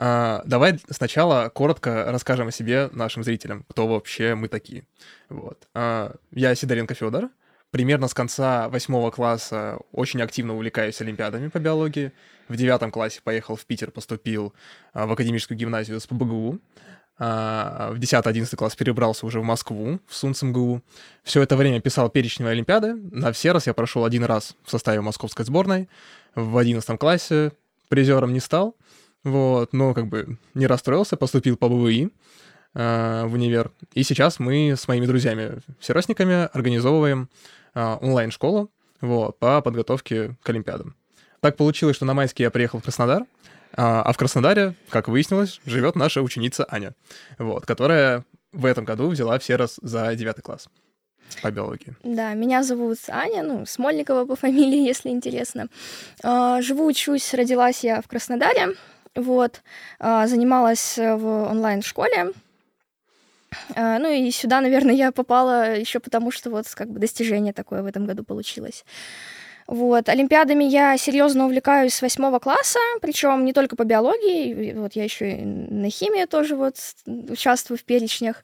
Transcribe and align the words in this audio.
А, 0.00 0.42
давай 0.44 0.78
сначала 0.90 1.48
коротко 1.48 2.04
расскажем 2.06 2.48
о 2.48 2.52
себе 2.52 2.88
нашим 2.92 3.24
зрителям, 3.24 3.64
кто 3.68 3.88
вообще 3.88 4.36
мы 4.36 4.46
такие. 4.46 4.84
Вот. 5.28 5.66
А, 5.74 6.14
я 6.30 6.54
Сидоренко 6.54 6.94
Федор. 6.94 7.30
Примерно 7.72 8.06
с 8.06 8.14
конца 8.14 8.68
восьмого 8.68 9.10
класса 9.10 9.80
очень 9.90 10.22
активно 10.22 10.54
увлекаюсь 10.54 11.00
олимпиадами 11.00 11.48
по 11.48 11.58
биологии. 11.58 12.12
В 12.46 12.54
девятом 12.54 12.92
классе 12.92 13.20
поехал 13.24 13.56
в 13.56 13.66
Питер, 13.66 13.90
поступил 13.90 14.54
а, 14.92 15.06
в 15.06 15.12
академическую 15.12 15.58
гимназию 15.58 15.98
с 16.00 16.06
ПБГУ. 16.06 16.60
В 17.18 17.96
10-11 17.98 18.54
класс 18.54 18.76
перебрался 18.76 19.26
уже 19.26 19.40
в 19.40 19.42
Москву, 19.42 19.98
в 20.06 20.14
СУНЦ 20.14 20.42
МГУ. 20.42 20.82
Все 21.24 21.42
это 21.42 21.56
время 21.56 21.80
писал 21.80 22.10
перечневые 22.10 22.52
олимпиады. 22.52 22.94
На 22.94 23.32
все 23.32 23.50
раз 23.50 23.66
я 23.66 23.74
прошел 23.74 24.04
один 24.04 24.22
раз 24.22 24.54
в 24.62 24.70
составе 24.70 25.00
московской 25.00 25.44
сборной. 25.44 25.88
В 26.36 26.56
11 26.56 26.96
классе 26.96 27.50
призером 27.88 28.32
не 28.32 28.38
стал, 28.38 28.76
вот, 29.24 29.72
но 29.72 29.94
как 29.94 30.06
бы 30.06 30.38
не 30.54 30.66
расстроился, 30.66 31.16
поступил 31.16 31.56
по 31.56 31.68
БВИ 31.68 32.10
э, 32.74 33.24
в 33.26 33.34
универ. 33.34 33.72
И 33.94 34.02
сейчас 34.02 34.38
мы 34.38 34.74
с 34.76 34.88
моими 34.88 35.06
друзьями, 35.06 35.60
сверстниками, 35.80 36.48
организовываем 36.52 37.28
э, 37.74 37.96
онлайн-школу 38.00 38.70
вот, 39.00 39.38
по 39.38 39.60
подготовке 39.60 40.36
к 40.42 40.48
Олимпиадам. 40.48 40.94
Так 41.40 41.56
получилось, 41.56 41.96
что 41.96 42.04
на 42.04 42.14
майске 42.14 42.44
я 42.44 42.50
приехал 42.50 42.80
в 42.80 42.82
Краснодар, 42.82 43.24
а 43.74 44.12
в 44.12 44.16
Краснодаре, 44.16 44.74
как 44.88 45.08
выяснилось, 45.08 45.60
живет 45.64 45.94
наша 45.94 46.22
ученица 46.22 46.66
Аня, 46.68 46.94
вот, 47.38 47.64
которая 47.64 48.24
в 48.52 48.64
этом 48.64 48.84
году 48.84 49.08
взяла 49.08 49.38
все 49.38 49.56
раз 49.56 49.78
за 49.82 50.14
девятый 50.16 50.42
класс 50.42 50.68
по 51.42 51.50
биологии. 51.50 51.94
Да, 52.02 52.34
меня 52.34 52.62
зовут 52.62 52.98
Аня, 53.08 53.42
ну, 53.42 53.66
Смольникова 53.66 54.24
по 54.24 54.36
фамилии, 54.46 54.86
если 54.86 55.10
интересно. 55.10 55.68
А, 56.22 56.62
живу, 56.62 56.86
учусь, 56.86 57.34
родилась 57.34 57.84
я 57.84 58.00
в 58.00 58.08
Краснодаре, 58.08 58.74
вот, 59.18 59.62
а, 59.98 60.26
занималась 60.26 60.96
в 60.96 61.50
онлайн-школе, 61.50 62.32
а, 63.74 63.98
ну 63.98 64.10
и 64.10 64.30
сюда, 64.30 64.60
наверное, 64.60 64.94
я 64.94 65.12
попала 65.12 65.76
еще 65.76 66.00
потому, 66.00 66.30
что 66.30 66.50
вот 66.50 66.66
как 66.74 66.88
бы 66.90 66.98
достижение 66.98 67.52
такое 67.52 67.82
в 67.82 67.86
этом 67.86 68.06
году 68.06 68.24
получилось. 68.24 68.84
Вот. 69.66 70.08
Олимпиадами 70.08 70.64
я 70.64 70.96
серьезно 70.96 71.44
увлекаюсь 71.44 71.94
с 71.94 72.00
восьмого 72.00 72.38
класса, 72.38 72.78
причем 73.02 73.44
не 73.44 73.52
только 73.52 73.76
по 73.76 73.84
биологии, 73.84 74.72
вот 74.74 74.94
я 74.94 75.04
еще 75.04 75.30
и 75.32 75.44
на 75.44 75.90
химии 75.90 76.24
тоже 76.24 76.56
вот 76.56 76.76
участвую 77.06 77.78
в 77.78 77.84
перечнях 77.84 78.42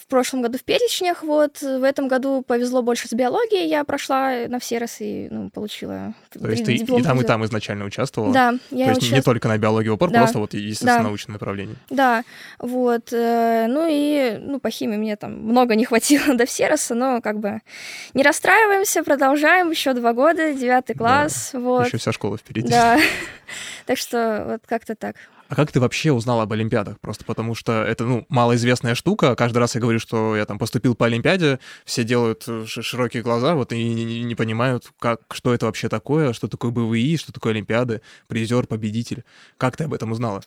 в 0.00 0.06
прошлом 0.06 0.42
году 0.42 0.58
в 0.58 0.64
перечнях, 0.64 1.22
вот, 1.22 1.60
в 1.60 1.84
этом 1.84 2.08
году 2.08 2.42
повезло 2.42 2.82
больше 2.82 3.08
с 3.08 3.12
биологией, 3.12 3.68
я 3.68 3.84
прошла 3.84 4.32
на 4.48 4.58
все 4.58 4.78
раз 4.78 4.96
и 5.00 5.28
ну, 5.30 5.50
получила 5.50 6.14
То 6.30 6.50
есть 6.50 6.64
ты 6.64 6.74
и 6.74 7.02
там, 7.02 7.20
и 7.20 7.24
там 7.24 7.44
изначально 7.44 7.84
участвовала? 7.84 8.32
Да, 8.32 8.54
я 8.70 8.86
То 8.86 8.90
есть 8.90 9.02
участ... 9.02 9.12
не 9.12 9.22
только 9.22 9.48
на 9.48 9.58
биологию 9.58 9.94
упор, 9.94 10.10
да. 10.10 10.20
просто 10.20 10.38
вот 10.38 10.54
естественно-научное 10.54 11.32
да. 11.32 11.32
направление? 11.34 11.76
Да, 11.90 12.24
вот, 12.58 13.12
э, 13.12 13.66
ну 13.68 13.86
и, 13.88 14.38
ну, 14.40 14.58
по 14.58 14.70
химии 14.70 14.96
мне 14.96 15.16
там 15.16 15.32
много 15.34 15.74
не 15.74 15.84
хватило 15.84 16.34
до 16.34 16.46
всероса, 16.46 16.94
но 16.94 17.20
как 17.20 17.38
бы 17.38 17.60
не 18.14 18.22
расстраиваемся, 18.22 19.04
продолжаем, 19.04 19.70
еще 19.70 19.92
два 19.92 20.14
года, 20.14 20.54
девятый 20.54 20.96
класс, 20.96 21.50
да. 21.52 21.60
вот. 21.60 21.86
Еще 21.86 21.98
вся 21.98 22.12
школа 22.12 22.38
впереди. 22.38 22.68
Да, 22.68 22.98
так 23.86 23.98
что 23.98 24.44
вот 24.46 24.62
как-то 24.66 24.94
так. 24.94 25.16
А 25.50 25.56
как 25.56 25.72
ты 25.72 25.80
вообще 25.80 26.12
узнал 26.12 26.40
об 26.40 26.52
Олимпиадах? 26.52 27.00
Просто 27.00 27.24
потому 27.24 27.56
что 27.56 27.82
это, 27.82 28.04
ну, 28.04 28.24
малоизвестная 28.28 28.94
штука. 28.94 29.34
Каждый 29.34 29.58
раз 29.58 29.74
я 29.74 29.80
говорю, 29.80 29.98
что 29.98 30.36
я 30.36 30.46
там 30.46 30.60
поступил 30.60 30.94
по 30.94 31.06
Олимпиаде, 31.06 31.58
все 31.84 32.04
делают 32.04 32.44
э, 32.46 32.66
широкие 32.66 33.24
глаза, 33.24 33.56
вот 33.56 33.72
и 33.72 33.82
не, 33.82 34.22
не 34.22 34.36
понимают, 34.36 34.92
как, 35.00 35.22
что 35.32 35.52
это 35.52 35.66
вообще 35.66 35.88
такое, 35.88 36.34
что 36.34 36.46
такое 36.46 36.70
БВИ, 36.70 37.16
что 37.16 37.32
такое 37.32 37.52
Олимпиады, 37.52 38.00
призер, 38.28 38.68
победитель. 38.68 39.24
Как 39.56 39.76
ты 39.76 39.84
об 39.84 39.92
этом 39.92 40.12
узнала? 40.12 40.40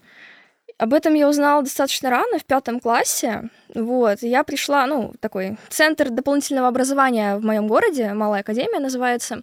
Об 0.78 0.94
этом 0.94 1.16
я 1.16 1.28
узнала 1.28 1.64
достаточно 1.64 2.10
рано, 2.10 2.40
в 2.40 2.46
пятом 2.46 2.80
классе. 2.80 3.50
Вот, 3.76 4.20
я 4.22 4.46
пришла, 4.46 4.88
ну, 4.88 5.14
такой 5.20 5.58
центр 5.68 6.12
дополнительного 6.12 6.70
образования 6.70 7.36
в 7.36 7.44
моем 7.44 7.68
городе, 7.68 8.14
Малая 8.14 8.40
Академия 8.40 8.80
называется. 8.80 9.42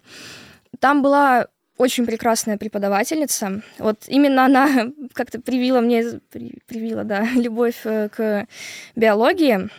Там 0.79 1.03
была 1.03 1.49
очень 1.81 2.05
прекрасная 2.05 2.57
преподавательница. 2.57 3.63
Вот 3.79 4.03
именно 4.07 4.45
она 4.45 4.91
как-то 5.13 5.41
привила 5.41 5.81
мне, 5.81 6.21
привила, 6.67 7.03
да, 7.03 7.27
любовь 7.35 7.81
э, 7.85 8.09
к 8.09 8.47
биологии. 8.95 9.69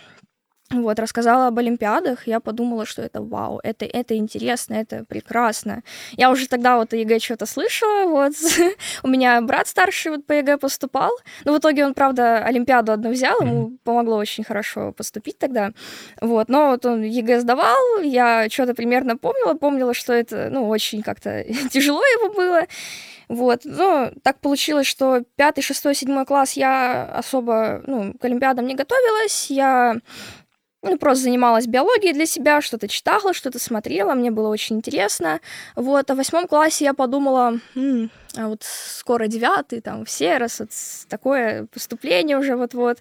Вот, 0.73 0.99
рассказала 0.99 1.49
об 1.49 1.59
Олимпиадах, 1.59 2.27
я 2.27 2.41
подумала, 2.41 2.87
что 2.87 3.03
это 3.03 3.21
вау, 3.21 3.61
это, 3.63 3.85
это 3.85 4.17
интересно, 4.17 4.75
это 4.75 5.05
прекрасно. 5.05 5.83
Я 6.13 6.31
уже 6.31 6.49
тогда 6.49 6.79
вот 6.79 6.95
о 6.95 6.97
ЕГЭ 6.97 7.19
что-то 7.19 7.45
слышала, 7.45 8.07
вот. 8.07 8.33
У 9.03 9.09
меня 9.09 9.41
брат 9.43 9.69
старший 9.69 10.13
вот 10.13 10.27
по 10.27 10.33
ЕГЭ 10.33 10.57
поступал, 10.57 11.11
но 11.45 11.53
в 11.53 11.59
итоге 11.59 11.85
он, 11.85 11.93
правда, 11.93 12.39
Олимпиаду 12.39 12.93
одну 12.93 13.11
взял, 13.11 13.39
ему 13.43 13.77
помогло 13.85 14.17
очень 14.17 14.45
хорошо 14.45 14.93
поступить 14.93 15.39
тогда, 15.39 15.73
вот. 16.23 16.49
Но 16.49 16.71
вот 16.71 16.87
он 16.87 17.03
ЕГЭ 17.03 17.41
сдавал, 17.41 18.01
я 18.03 18.49
что-то 18.49 18.75
примерно 18.75 19.19
помнила, 19.19 19.53
помнила, 19.55 19.93
что 19.93 20.15
это, 20.15 20.49
ну, 20.51 20.69
очень 20.69 21.03
как-то 21.03 21.45
тяжело 21.71 22.01
ему 22.01 22.33
было, 22.33 22.63
вот, 23.29 23.63
ну, 23.65 24.13
так 24.23 24.41
получилось, 24.41 24.87
что 24.87 25.23
пятый, 25.37 25.63
шестой, 25.63 25.95
седьмой 25.95 26.27
класс 26.27 26.53
я 26.53 27.05
особо, 27.05 27.83
ну, 27.87 28.13
к 28.15 28.25
Олимпиадам 28.25 28.67
не 28.67 28.75
готовилась, 28.75 29.51
я 29.51 29.97
ну, 30.83 30.99
просто 30.99 31.25
занималась 31.25 31.67
биологией 31.67 32.13
для 32.13 32.27
себя, 32.27 32.61
что-то 32.61 32.89
читала, 32.89 33.33
что-то 33.33 33.59
смотрела, 33.59 34.15
мне 34.15 34.31
было 34.31 34.49
очень 34.49 34.77
интересно. 34.77 35.41
Вот, 35.77 36.11
а 36.11 36.15
в 36.15 36.17
восьмом 36.17 36.49
классе 36.49 36.85
я 36.85 36.95
подумала, 36.95 37.59
м-м, 37.77 38.11
а 38.37 38.49
вот 38.49 38.65
скоро 38.65 39.29
девятый, 39.29 39.81
там, 39.81 40.05
все 40.05 40.39
раз, 40.39 40.59
вот 40.59 40.71
такое 41.09 41.67
поступление 41.73 42.37
уже 42.37 42.57
вот-вот. 42.57 42.99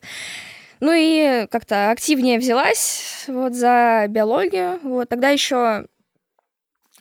Ну 0.80 0.92
и 0.96 1.48
как-то 1.48 1.92
активнее 1.92 2.40
взялась 2.40 3.26
вот 3.28 3.54
за 3.54 4.06
биологию. 4.10 4.80
Вот 4.84 5.10
тогда 5.10 5.30
еще 5.30 5.86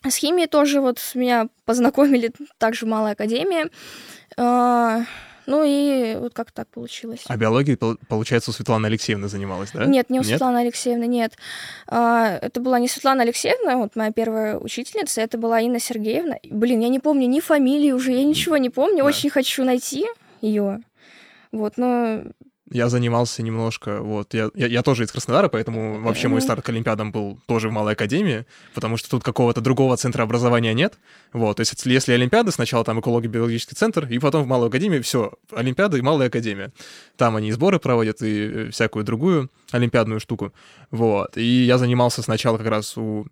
с 0.07 0.17
химией 0.17 0.49
тоже 0.49 0.81
вот 0.81 0.99
меня 1.15 1.49
познакомили 1.65 2.33
также 2.59 2.87
в 2.87 2.89
Малой 2.89 3.13
Академии. 3.13 3.71
Ну 5.51 5.65
и 5.67 6.15
вот 6.15 6.33
как 6.33 6.53
так 6.53 6.69
получилось. 6.69 7.25
А 7.27 7.37
биологией, 7.37 7.77
получается, 8.09 8.51
у 8.51 8.55
Светланы 8.55 8.87
Алексеевны 8.87 9.27
занималась, 9.27 9.73
да? 9.75 9.85
Нет, 9.85 10.09
не 10.09 10.21
у 10.21 10.23
нет? 10.23 10.29
Светланы 10.29 10.59
Алексеевны, 10.59 11.09
нет. 11.09 11.33
А, 11.89 12.39
это 12.41 12.61
была 12.61 12.79
не 12.79 12.87
Светлана 12.87 13.25
Алексеевна, 13.25 13.77
вот 13.77 13.97
моя 13.97 14.13
первая 14.13 14.59
учительница, 14.59 15.23
это 15.23 15.39
была 15.39 15.61
Инна 15.61 15.81
Сергеевна. 15.81 16.37
Блин, 16.45 16.79
я 16.79 16.89
не 16.89 17.01
помню 17.01 17.27
ни 17.27 17.41
фамилии 17.41 17.91
уже, 17.91 18.13
я 18.13 18.23
ничего 18.23 18.59
не 18.59 18.71
помню, 18.71 18.99
да. 18.99 19.05
очень 19.07 19.29
хочу 19.29 19.65
найти 19.65 20.07
ее. 20.41 20.83
Вот, 21.51 21.79
но 21.79 22.23
я 22.71 22.89
занимался 22.89 23.43
немножко, 23.43 24.01
вот, 24.01 24.33
я, 24.35 24.51
я, 24.55 24.67
я 24.67 24.83
тоже 24.83 25.05
из 25.05 25.13
Краснодара, 25.13 25.49
поэтому 25.49 26.01
вообще 26.01 26.29
мой 26.29 26.41
старт 26.41 26.65
к 26.65 26.69
Олимпиадам 26.69 27.11
был 27.11 27.39
тоже 27.47 27.69
в 27.69 27.73
Малой 27.73 27.95
Академии, 27.95 28.47
потому 28.75 28.97
что 28.97 29.11
тут 29.11 29.25
какого-то 29.25 29.61
другого 29.61 29.97
центра 29.97 30.23
образования 30.23 30.73
нет, 30.73 30.99
вот, 31.33 31.57
то 31.57 31.61
есть 31.61 31.85
если 31.85 32.13
Олимпиады, 32.13 32.53
сначала 32.53 32.85
там 32.85 33.01
эколого-биологический 33.01 33.75
центр, 33.75 34.07
и 34.07 34.19
потом 34.19 34.45
в 34.45 34.47
Малую 34.47 34.69
Академию, 34.69 35.03
все, 35.03 35.33
Олимпиады 35.53 35.99
и 35.99 36.03
Малая 36.03 36.29
Академия. 36.29 36.73
Там 37.17 37.37
они 37.37 37.51
сборы 37.53 37.79
проводят 37.79 38.23
и 38.23 38.69
э, 38.69 38.71
всякую 38.71 39.05
другую 39.05 39.51
олимпиадную 39.73 40.21
штуку, 40.21 40.53
вот, 40.91 41.37
и 41.37 41.65
я 41.65 41.77
занимался 41.77 42.23
сначала 42.23 42.57
как 42.57 42.69
раз 42.69 42.97
у 42.97 43.27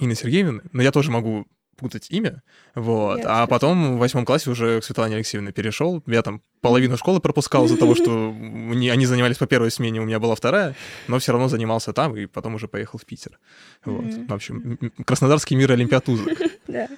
Инны 0.00 0.14
Сергеевны, 0.14 0.62
но 0.72 0.82
я 0.82 0.92
тоже 0.92 1.10
могу 1.10 1.46
путать 1.76 2.10
имя, 2.10 2.42
вот. 2.74 3.18
Нет, 3.18 3.26
а 3.28 3.46
потом 3.46 3.96
в 3.96 3.98
восьмом 3.98 4.24
классе 4.24 4.50
уже 4.50 4.80
к 4.80 4.84
Светлане 4.84 5.16
Алексеевне 5.16 5.52
перешел. 5.52 6.02
Я 6.06 6.22
там 6.22 6.42
половину 6.60 6.96
школы 6.96 7.20
пропускал 7.20 7.64
из-за 7.66 7.76
того, 7.76 7.94
что 7.94 8.30
они 8.30 9.06
занимались 9.06 9.38
по 9.38 9.46
первой 9.46 9.70
смене, 9.70 10.00
у 10.00 10.04
меня 10.04 10.20
была 10.20 10.34
вторая, 10.34 10.74
но 11.08 11.18
все 11.18 11.32
равно 11.32 11.48
занимался 11.48 11.92
там, 11.92 12.16
и 12.16 12.26
потом 12.26 12.54
уже 12.54 12.68
поехал 12.68 12.98
в 12.98 13.04
Питер. 13.04 13.38
Вот. 13.84 14.04
В 14.04 14.32
общем, 14.32 14.78
Краснодарский 15.04 15.56
мир 15.56 15.72
Олимпиад 15.72 16.06
Да. 16.68 16.88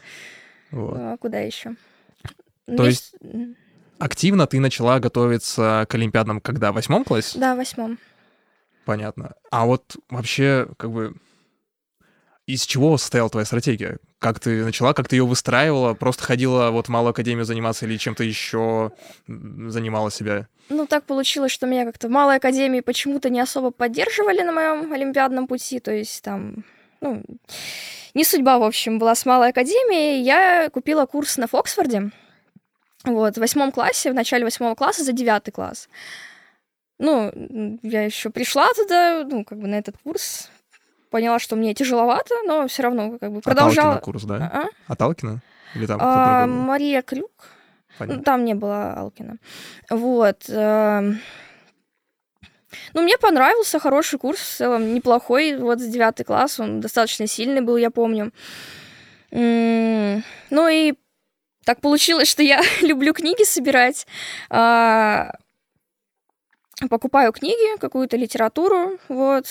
А 0.72 1.16
куда 1.18 1.38
еще? 1.38 1.76
То 2.66 2.86
есть 2.86 3.14
активно 3.98 4.46
ты 4.46 4.60
начала 4.60 4.98
готовиться 5.00 5.86
к 5.88 5.94
Олимпиадам 5.94 6.40
когда? 6.40 6.72
В 6.72 6.74
восьмом 6.74 7.04
классе? 7.04 7.38
Да, 7.38 7.54
в 7.54 7.58
восьмом. 7.58 7.98
Понятно. 8.84 9.34
А 9.50 9.64
вот 9.64 9.96
вообще, 10.10 10.68
как 10.76 10.90
бы, 10.90 11.14
из 12.46 12.66
чего 12.66 12.98
состояла 12.98 13.30
твоя 13.30 13.46
стратегия? 13.46 13.98
Как 14.18 14.38
ты 14.38 14.64
начала, 14.64 14.92
как 14.92 15.08
ты 15.08 15.16
ее 15.16 15.26
выстраивала? 15.26 15.94
Просто 15.94 16.24
ходила 16.24 16.70
вот 16.70 16.88
малую 16.88 17.10
академию 17.10 17.44
заниматься 17.44 17.86
или 17.86 17.96
чем-то 17.96 18.22
еще 18.22 18.92
занимала 19.26 20.10
себя? 20.10 20.48
Ну, 20.68 20.86
так 20.86 21.04
получилось, 21.04 21.52
что 21.52 21.66
меня 21.66 21.84
как-то 21.84 22.08
в 22.08 22.10
малой 22.10 22.36
академии 22.36 22.80
почему-то 22.80 23.30
не 23.30 23.40
особо 23.40 23.70
поддерживали 23.70 24.42
на 24.42 24.52
моем 24.52 24.92
олимпиадном 24.92 25.46
пути. 25.46 25.80
То 25.80 25.92
есть 25.92 26.22
там, 26.22 26.64
ну, 27.00 27.22
не 28.12 28.24
судьба, 28.24 28.58
в 28.58 28.62
общем, 28.62 28.98
была 28.98 29.14
с 29.14 29.24
малой 29.24 29.48
академией. 29.48 30.22
Я 30.22 30.68
купила 30.70 31.06
курс 31.06 31.38
на 31.38 31.46
Фоксфорде. 31.46 32.10
Вот, 33.04 33.34
в 33.34 33.40
восьмом 33.40 33.72
классе, 33.72 34.10
в 34.10 34.14
начале 34.14 34.44
восьмого 34.44 34.74
класса 34.74 35.04
за 35.04 35.12
девятый 35.12 35.52
класс. 35.52 35.88
Ну, 36.98 37.78
я 37.82 38.04
еще 38.04 38.30
пришла 38.30 38.68
туда, 38.74 39.24
ну, 39.24 39.44
как 39.44 39.58
бы 39.58 39.66
на 39.66 39.74
этот 39.74 39.96
курс, 40.02 40.48
поняла, 41.14 41.38
что 41.38 41.54
мне 41.54 41.74
тяжеловато, 41.74 42.34
но 42.44 42.66
все 42.66 42.82
равно 42.82 43.18
как 43.20 43.30
бы 43.30 43.40
продолжала. 43.40 43.92
Аталкина 43.92 44.12
курс, 44.12 44.24
да? 44.24 44.50
А? 44.52 44.92
Аталкина? 44.92 45.42
Или 45.76 45.86
там 45.86 45.98
а, 46.02 46.46
Мария 46.48 47.02
Крюк. 47.02 47.30
Ну, 48.00 48.20
там 48.20 48.44
не 48.44 48.54
было 48.54 48.94
Алкина. 48.94 49.36
Вот. 49.90 50.42
Эм, 50.48 51.20
ну, 52.94 53.02
мне 53.02 53.16
понравился 53.16 53.78
хороший 53.78 54.18
курс, 54.18 54.40
в 54.40 54.56
целом 54.56 54.92
неплохой. 54.92 55.56
Вот 55.56 55.78
с 55.78 55.86
девятый 55.86 56.26
класс 56.26 56.58
он 56.58 56.80
достаточно 56.80 57.28
сильный 57.28 57.60
был, 57.60 57.76
я 57.76 57.92
помню. 57.92 58.32
Ну 59.30 60.68
и 60.68 60.94
так 61.64 61.80
получилось, 61.80 62.26
что 62.26 62.42
я 62.42 62.60
люблю 62.80 63.12
книги 63.14 63.44
собирать. 63.44 64.08
А, 64.50 65.30
покупаю 66.90 67.30
книги, 67.30 67.78
какую-то 67.78 68.16
литературу, 68.16 68.98
вот, 69.08 69.46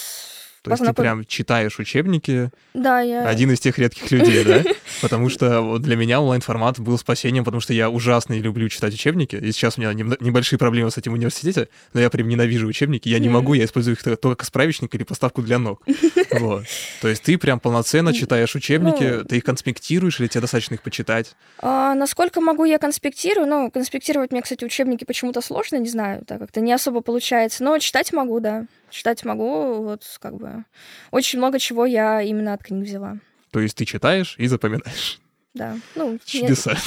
то 0.63 0.71
есть 0.71 0.85
ты 0.85 0.93
прям 0.93 1.25
читаешь 1.25 1.77
учебники? 1.77 2.49
Да, 2.73 3.01
я... 3.01 3.27
Один 3.27 3.51
из 3.51 3.59
тех 3.59 3.77
редких 3.77 4.09
людей, 4.11 4.45
да? 4.45 4.63
Потому 5.01 5.27
что 5.27 5.61
вот 5.61 5.81
для 5.81 5.97
меня 5.97 6.21
онлайн-формат 6.21 6.79
был 6.79 6.97
спасением, 6.97 7.43
потому 7.43 7.59
что 7.59 7.73
я 7.73 7.89
ужасно 7.89 8.39
люблю 8.39 8.69
читать 8.69 8.93
учебники. 8.93 9.35
И 9.35 9.51
сейчас 9.51 9.77
у 9.77 9.81
меня 9.81 9.91
небольшие 9.93 10.57
проблемы 10.57 10.89
с 10.89 10.97
этим 10.97 11.11
в 11.11 11.15
университете, 11.15 11.67
но 11.93 11.99
я 11.99 12.09
прям 12.09 12.29
ненавижу 12.29 12.65
учебники. 12.65 13.09
Я 13.09 13.19
не 13.19 13.27
могу, 13.27 13.53
я 13.55 13.65
использую 13.65 13.97
их 13.97 14.03
только 14.03 14.35
как 14.35 14.45
справочник 14.45 14.95
или 14.95 15.03
поставку 15.03 15.41
для 15.41 15.59
ног. 15.59 15.81
Вот. 16.39 16.65
То 17.01 17.09
есть 17.09 17.21
ты 17.21 17.37
прям 17.37 17.59
полноценно 17.59 18.11
читаешь 18.11 18.55
учебники, 18.55 19.03
ну, 19.03 19.23
ты 19.23 19.37
их 19.37 19.43
конспектируешь 19.43 20.19
или 20.19 20.27
тебе 20.27 20.41
достаточно 20.41 20.73
их 20.73 20.81
почитать? 20.81 21.35
А, 21.59 21.93
насколько 21.93 22.41
могу, 22.41 22.65
я 22.65 22.79
конспектирую. 22.79 23.47
Ну, 23.47 23.69
конспектировать 23.69 24.31
мне, 24.31 24.41
кстати, 24.41 24.65
учебники 24.65 25.03
почему-то 25.03 25.41
сложно, 25.41 25.75
не 25.77 25.89
знаю, 25.89 26.25
так 26.25 26.39
как-то 26.39 26.59
не 26.59 26.73
особо 26.73 27.01
получается. 27.01 27.63
Но 27.63 27.77
читать 27.77 28.11
могу, 28.13 28.39
да 28.39 28.65
читать 28.93 29.25
могу, 29.25 29.83
вот 29.83 30.03
как 30.21 30.35
бы 30.35 30.63
очень 31.11 31.39
много 31.39 31.59
чего 31.59 31.85
я 31.85 32.21
именно 32.21 32.53
от 32.53 32.63
книг 32.63 32.85
взяла. 32.85 33.17
То 33.51 33.59
есть 33.59 33.75
ты 33.75 33.85
читаешь 33.85 34.35
и 34.37 34.47
запоминаешь? 34.47 35.19
Да. 35.53 35.77
Ну, 35.95 36.19
Чудеса. 36.25 36.71
Нет. 36.71 36.79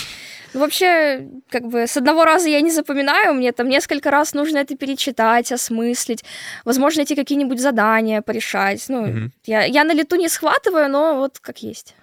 Ну, 0.54 0.60
вообще, 0.60 1.28
как 1.50 1.66
бы 1.66 1.86
с 1.86 1.96
одного 1.96 2.24
раза 2.24 2.48
я 2.48 2.60
не 2.60 2.70
запоминаю, 2.70 3.34
мне 3.34 3.52
там 3.52 3.68
несколько 3.68 4.10
раз 4.10 4.32
нужно 4.32 4.58
это 4.58 4.76
перечитать, 4.76 5.52
осмыслить, 5.52 6.24
возможно, 6.64 7.02
эти 7.02 7.14
какие-нибудь 7.14 7.60
задания 7.60 8.22
порешать. 8.22 8.84
Ну, 8.88 9.02
угу. 9.02 9.30
я, 9.44 9.64
я 9.64 9.84
на 9.84 9.92
лету 9.92 10.16
не 10.16 10.28
схватываю, 10.28 10.88
но 10.88 11.16
вот 11.16 11.38
как 11.40 11.58
есть. 11.58 11.94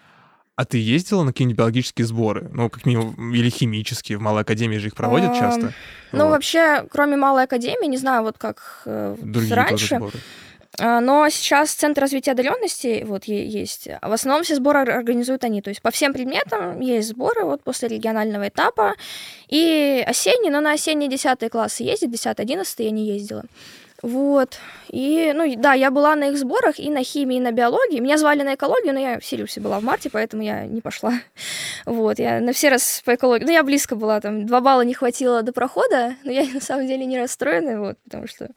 А 0.56 0.66
ты 0.66 0.78
ездила 0.78 1.24
на 1.24 1.32
какие-нибудь 1.32 1.58
биологические 1.58 2.06
сборы? 2.06 2.48
Ну, 2.54 2.70
как 2.70 2.86
минимум, 2.86 3.34
или 3.34 3.50
химические? 3.50 4.20
В 4.20 4.22
Малой 4.22 4.44
Академии 4.44 4.78
же 4.78 4.88
их 4.88 4.96
проводят 4.96 5.32
а, 5.32 5.40
часто. 5.40 5.74
Ну, 6.12 6.26
вот. 6.26 6.32
вообще, 6.32 6.86
кроме 6.92 7.18
Малой 7.18 7.44
Академии, 7.44 7.88
не 7.88 7.98
знаю, 7.98 8.22
вот 8.22 8.38
как 8.38 8.84
э, 8.86 9.16
Другие 9.20 9.56
раньше. 9.56 10.00
А, 10.80 11.02
но 11.02 11.28
сейчас 11.30 11.72
Центр 11.72 12.02
развития 12.02 12.32
одаренности 12.32 13.04
вот 13.06 13.26
есть. 13.26 13.88
В 13.88 14.12
основном 14.12 14.44
все 14.44 14.56
сборы 14.56 14.82
организуют 14.82 15.44
они. 15.44 15.62
То 15.62 15.70
есть 15.70 15.82
по 15.82 15.90
всем 15.90 16.14
предметам 16.14 16.80
есть 16.80 17.10
сборы 17.10 17.46
вот 17.46 17.64
после 17.64 17.88
регионального 17.88 18.48
этапа. 18.48 18.94
И 19.50 20.04
осенний, 20.06 20.52
но 20.52 20.62
на 20.62 20.74
осенние 20.74 21.10
10 21.10 21.50
классы 21.52 21.84
ездит, 21.84 22.12
10-11 22.12 22.66
я 22.78 22.92
не 22.92 23.08
ездила. 23.08 23.44
Вот. 24.04 24.60
И, 24.90 25.32
ну, 25.34 25.52
да, 25.58 25.74
я 25.74 25.90
была 25.90 26.16
на 26.18 26.28
их 26.28 26.38
сборах 26.38 26.78
и 26.78 26.90
на 26.90 27.06
химии, 27.06 27.38
и 27.38 27.40
на 27.40 27.54
биологии. 27.54 28.02
Меня 28.02 28.18
звали 28.18 28.44
на 28.44 28.56
экологию, 28.56 28.94
но 28.94 29.00
я 29.00 29.20
в 29.20 29.24
Сириусе 29.26 29.62
была 29.62 29.80
в 29.80 29.84
марте, 29.84 30.10
поэтому 30.12 30.44
я 30.44 30.68
не 30.68 30.82
пошла. 30.82 31.14
Вот, 31.86 32.18
я 32.18 32.40
на 32.40 32.54
все 32.54 32.70
раз 32.70 33.02
по 33.04 33.16
экологии... 33.16 33.44
Ну, 33.44 33.52
я 33.52 33.64
близко 33.64 33.96
была, 33.96 34.22
там, 34.22 34.46
два 34.46 34.62
балла 34.62 34.82
не 34.82 34.94
хватило 34.94 35.42
до 35.42 35.52
прохода, 35.52 36.16
но 36.24 36.32
я 36.32 36.46
на 36.54 36.62
самом 36.62 36.88
деле 36.88 37.06
не 37.06 37.20
расстроена, 37.20 37.80
вот, 37.80 37.98
потому 38.06 38.28
что... 38.28 38.50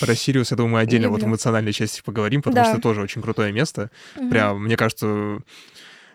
Про 0.00 0.14
Сириус, 0.14 0.52
я 0.52 0.56
думаю, 0.56 0.74
мы 0.74 0.80
отдельно 0.80 1.04
Люблю. 1.04 1.18
вот 1.18 1.22
в 1.24 1.28
эмоциональной 1.28 1.72
части 1.72 2.02
поговорим, 2.04 2.40
потому 2.40 2.64
да. 2.64 2.72
что 2.72 2.80
тоже 2.80 3.02
очень 3.02 3.20
крутое 3.20 3.52
место. 3.52 3.90
Угу. 4.16 4.30
Прям, 4.30 4.64
мне 4.64 4.76
кажется, 4.76 5.06
в 5.06 5.42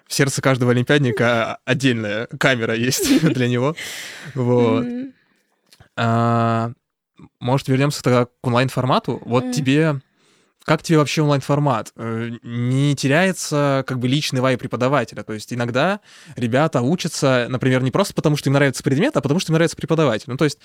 сердце 0.08 0.42
каждого 0.42 0.72
олимпиадника 0.72 1.60
отдельная 1.66 2.28
камера 2.40 2.76
есть 2.76 3.22
для 3.34 3.48
него. 3.48 3.76
Вот. 4.36 4.86
Может, 7.40 7.68
вернемся 7.68 8.04
тогда 8.04 8.26
к 8.26 8.32
онлайн-формату? 8.42 9.22
Вот 9.26 9.46
mm. 9.46 9.54
тебе... 9.54 10.02
Как 10.66 10.84
тебе 10.84 10.98
вообще 10.98 11.22
онлайн-формат? 11.22 11.94
Э, 11.96 12.30
не 12.44 12.94
теряется 12.94 13.86
как 13.88 14.00
бы 14.00 14.10
личный 14.10 14.42
вай 14.42 14.58
преподавателя? 14.58 15.24
То 15.24 15.32
есть 15.32 15.54
иногда 15.54 16.02
ребята 16.36 16.82
учатся, 16.82 17.48
например, 17.48 17.82
не 17.84 17.92
просто 17.92 18.14
потому, 18.14 18.36
что 18.36 18.50
им 18.50 18.54
нравится 18.54 18.84
предмет, 18.84 19.16
а 19.16 19.22
потому, 19.22 19.40
что 19.40 19.54
им 19.54 19.54
нравится 19.54 19.78
преподаватель. 19.78 20.26
Ну, 20.28 20.36
то 20.36 20.44
есть 20.44 20.60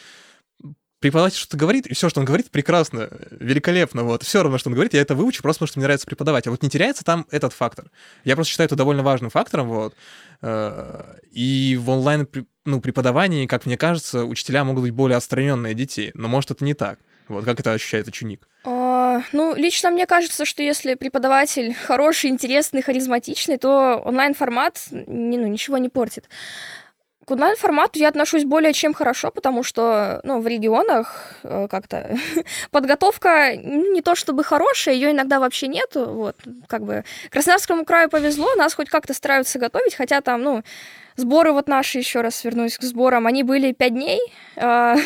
преподаватель 1.02 1.37
что-то 1.37 1.56
говорит, 1.58 1.87
и 1.87 1.94
все, 1.94 2.08
что 2.08 2.20
он 2.20 2.25
говорит, 2.25 2.50
прекрасно, 2.50 3.10
великолепно, 3.31 4.04
вот. 4.04 4.22
Все 4.22 4.43
равно, 4.43 4.56
что 4.56 4.70
он 4.70 4.75
говорит, 4.75 4.94
я 4.94 5.02
это 5.02 5.14
выучу, 5.14 5.43
просто 5.43 5.58
потому 5.58 5.69
что 5.69 5.78
мне 5.81 5.84
нравится 5.84 6.06
преподавать. 6.06 6.46
А 6.46 6.50
вот 6.50 6.62
не 6.62 6.70
теряется 6.70 7.04
там 7.04 7.26
этот 7.31 7.52
фактор. 7.52 7.90
Я 8.25 8.37
просто 8.37 8.52
считаю 8.52 8.66
это 8.66 8.76
довольно 8.76 9.02
важным 9.02 9.31
фактором, 9.31 9.69
вот. 9.69 9.94
Э, 10.40 11.16
и 11.31 11.78
в 11.78 11.90
онлайн 11.90 12.26
ну, 12.64 12.81
преподавании, 12.81 13.46
как 13.46 13.66
мне 13.66 13.76
кажется, 13.76 14.25
учителя 14.25 14.64
могут 14.64 14.82
быть 14.82 14.93
более 14.93 15.16
отстраненные 15.16 15.75
детей, 15.75 16.12
но 16.14 16.28
может 16.28 16.52
это 16.52 16.64
не 16.64 16.75
так. 16.75 16.99
Вот 17.28 17.44
как 17.44 17.60
это 17.60 17.72
ощущает 17.72 18.08
ученик? 18.08 18.49
А, 18.64 19.22
ну, 19.32 19.54
лично 19.54 19.90
мне 19.90 20.06
кажется, 20.06 20.44
что 20.44 20.62
если 20.62 20.94
преподаватель 20.94 21.75
хороший, 21.75 22.31
интересный, 22.31 22.82
харизматичный, 22.82 23.58
то 23.58 24.00
онлайн-формат 24.04 24.78
ну, 24.90 25.46
ничего 25.46 25.78
не 25.78 25.88
портит. 25.88 26.28
К 27.24 27.30
онлайн-формату 27.30 27.98
я 28.00 28.08
отношусь 28.08 28.44
более 28.44 28.72
чем 28.72 28.94
хорошо, 28.94 29.30
потому 29.30 29.62
что 29.62 30.20
ну, 30.24 30.40
в 30.40 30.46
регионах 30.46 31.36
э, 31.44 31.69
как-то 31.70 32.16
подготовка 32.70 33.54
не 33.56 34.02
то 34.02 34.14
чтобы 34.14 34.42
хорошая, 34.42 34.94
ее 34.94 35.12
иногда 35.12 35.38
вообще 35.38 35.69
нету. 35.69 36.06
Вот, 36.06 36.36
как 36.66 36.82
бы 36.82 37.04
Краснодарскому 37.30 37.84
краю 37.84 38.10
повезло, 38.10 38.54
нас 38.56 38.74
хоть 38.74 38.88
как-то 38.88 39.14
стараются 39.14 39.60
готовить, 39.60 39.94
хотя 39.94 40.20
там, 40.20 40.42
ну, 40.42 40.62
Сборы 41.17 41.53
вот 41.53 41.69
наши, 41.69 41.99
еще 41.99 42.20
раз 42.20 42.43
вернусь 42.44 42.79
к 42.79 42.82
сборам, 42.82 43.26
они 43.26 43.43
были 43.43 43.73
пять 43.73 43.93
дней. 43.93 44.20
А, 44.56 44.97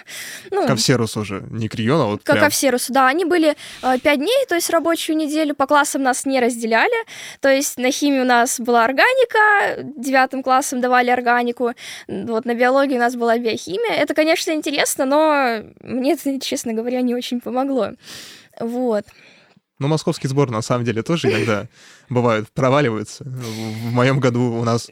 ну, 0.50 0.66
ко 0.66 0.76
всерусу 0.76 1.20
уже, 1.20 1.44
не 1.50 1.68
к 1.68 1.74
региону, 1.74 2.02
а 2.02 2.06
вот 2.06 2.22
Как 2.22 2.40
ко 2.40 2.48
всерусу, 2.48 2.92
да. 2.92 3.08
Они 3.08 3.24
были 3.24 3.56
а, 3.82 3.98
пять 3.98 4.18
дней, 4.18 4.46
то 4.48 4.54
есть 4.54 4.70
рабочую 4.70 5.16
неделю. 5.16 5.54
По 5.54 5.66
классам 5.66 6.02
нас 6.02 6.24
не 6.24 6.40
разделяли. 6.40 7.04
То 7.40 7.48
есть 7.48 7.78
на 7.78 7.90
химии 7.90 8.20
у 8.20 8.24
нас 8.24 8.60
была 8.60 8.84
органика, 8.84 9.82
девятым 9.96 10.42
классом 10.42 10.80
давали 10.80 11.10
органику. 11.10 11.72
Вот 12.08 12.44
на 12.44 12.54
биологии 12.54 12.96
у 12.96 13.00
нас 13.00 13.16
была 13.16 13.38
биохимия. 13.38 13.94
Это, 13.94 14.14
конечно, 14.14 14.52
интересно, 14.52 15.04
но 15.04 15.62
мне 15.80 16.12
это, 16.12 16.40
честно 16.40 16.72
говоря, 16.72 17.00
не 17.00 17.14
очень 17.14 17.40
помогло. 17.40 17.90
Вот. 18.60 19.04
Ну, 19.78 19.88
московский 19.88 20.28
сбор, 20.28 20.50
на 20.50 20.62
самом 20.62 20.84
деле, 20.84 21.02
тоже 21.02 21.30
иногда 21.30 21.66
бывают, 22.08 22.48
проваливаются. 22.50 23.24
В 23.24 23.92
моем 23.92 24.20
году 24.20 24.54
у 24.54 24.64
нас 24.64 24.90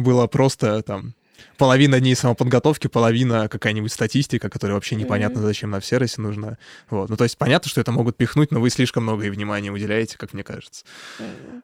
было 0.00 0.26
просто 0.26 0.82
там 0.82 1.14
половина 1.60 2.00
дней 2.00 2.16
самоподготовки, 2.16 2.86
половина 2.86 3.46
какая-нибудь 3.46 3.92
статистика, 3.92 4.48
которая 4.48 4.76
вообще 4.76 4.96
непонятно, 4.96 5.42
зачем 5.42 5.68
на 5.68 5.80
всеросе 5.80 6.22
нужна. 6.22 6.56
Вот. 6.88 7.10
Ну, 7.10 7.18
то 7.18 7.24
есть 7.24 7.36
понятно, 7.36 7.68
что 7.68 7.82
это 7.82 7.92
могут 7.92 8.16
пихнуть, 8.16 8.50
но 8.50 8.60
вы 8.60 8.70
слишком 8.70 9.02
много 9.02 9.26
и 9.26 9.30
внимания 9.30 9.70
уделяете, 9.70 10.16
как 10.16 10.32
мне 10.32 10.42
кажется. 10.42 10.86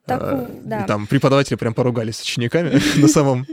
Так, 0.05 0.21
а, 0.23 0.50
да. 0.65 0.83
И 0.83 0.87
там 0.87 1.07
преподаватели 1.07 1.55
прям 1.55 1.73
поругались 1.73 2.19
с 2.19 2.21
учениками 2.21 2.79
на 3.00 3.09
самом 3.09 3.47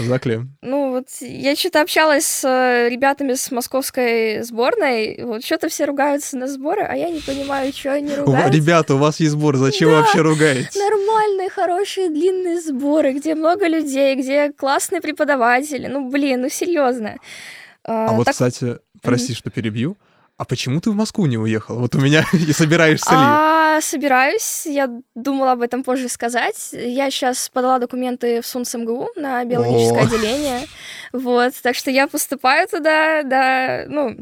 закле. 0.00 0.48
Ну, 0.60 0.90
вот 0.90 1.06
я 1.20 1.54
что-то 1.54 1.82
общалась 1.82 2.26
с 2.26 2.44
э, 2.44 2.88
ребятами 2.88 3.34
с 3.34 3.52
московской 3.52 4.42
сборной, 4.42 5.22
вот 5.22 5.44
что-то 5.44 5.68
все 5.68 5.84
ругаются 5.84 6.36
на 6.36 6.48
сборы, 6.48 6.82
а 6.82 6.96
я 6.96 7.10
не 7.10 7.20
понимаю, 7.20 7.72
что 7.72 7.92
они 7.92 8.12
ругаются. 8.12 8.50
Ребята, 8.50 8.96
у 8.96 8.98
вас 8.98 9.20
есть 9.20 9.32
сбор, 9.32 9.56
зачем 9.56 9.90
вы 9.90 9.96
вообще 9.96 10.20
ругаетесь? 10.20 10.74
Нормальные, 10.74 11.48
хорошие, 11.48 12.10
длинные 12.10 12.60
сборы, 12.60 13.12
где 13.12 13.36
много 13.36 13.68
людей, 13.68 14.16
где 14.16 14.50
классные 14.50 15.00
преподаватели. 15.00 15.75
Ну, 15.84 16.08
блин, 16.08 16.42
ну 16.42 16.48
серьезно. 16.48 17.16
А, 17.84 18.08
а 18.08 18.12
вот, 18.12 18.28
кстати, 18.28 18.78
прости, 19.02 19.34
что 19.34 19.50
перебью. 19.50 19.96
А 20.36 20.44
почему 20.44 20.80
ты 20.80 20.90
в 20.90 20.94
Москву 20.94 21.24
не 21.26 21.38
уехал? 21.38 21.78
Вот 21.78 21.94
у 21.94 21.98
меня 21.98 22.24
и 22.32 22.52
собираешься 22.52 23.10
ли? 23.10 23.16
А, 23.18 23.80
собираюсь. 23.80 24.66
Я 24.66 24.90
думала 25.14 25.52
об 25.52 25.62
этом 25.62 25.82
позже 25.82 26.08
сказать. 26.08 26.70
Я 26.72 27.10
сейчас 27.10 27.48
подала 27.48 27.78
документы 27.78 28.42
в 28.42 28.46
СУНС 28.46 28.74
МГУ 28.74 29.10
на 29.16 29.44
биологическое 29.44 30.02
О. 30.02 30.06
отделение. 30.06 30.66
Вот, 31.12 31.54
так 31.62 31.74
что 31.74 31.90
я 31.90 32.06
поступаю 32.06 32.68
туда, 32.68 33.22
да, 33.22 33.84
ну, 33.88 34.18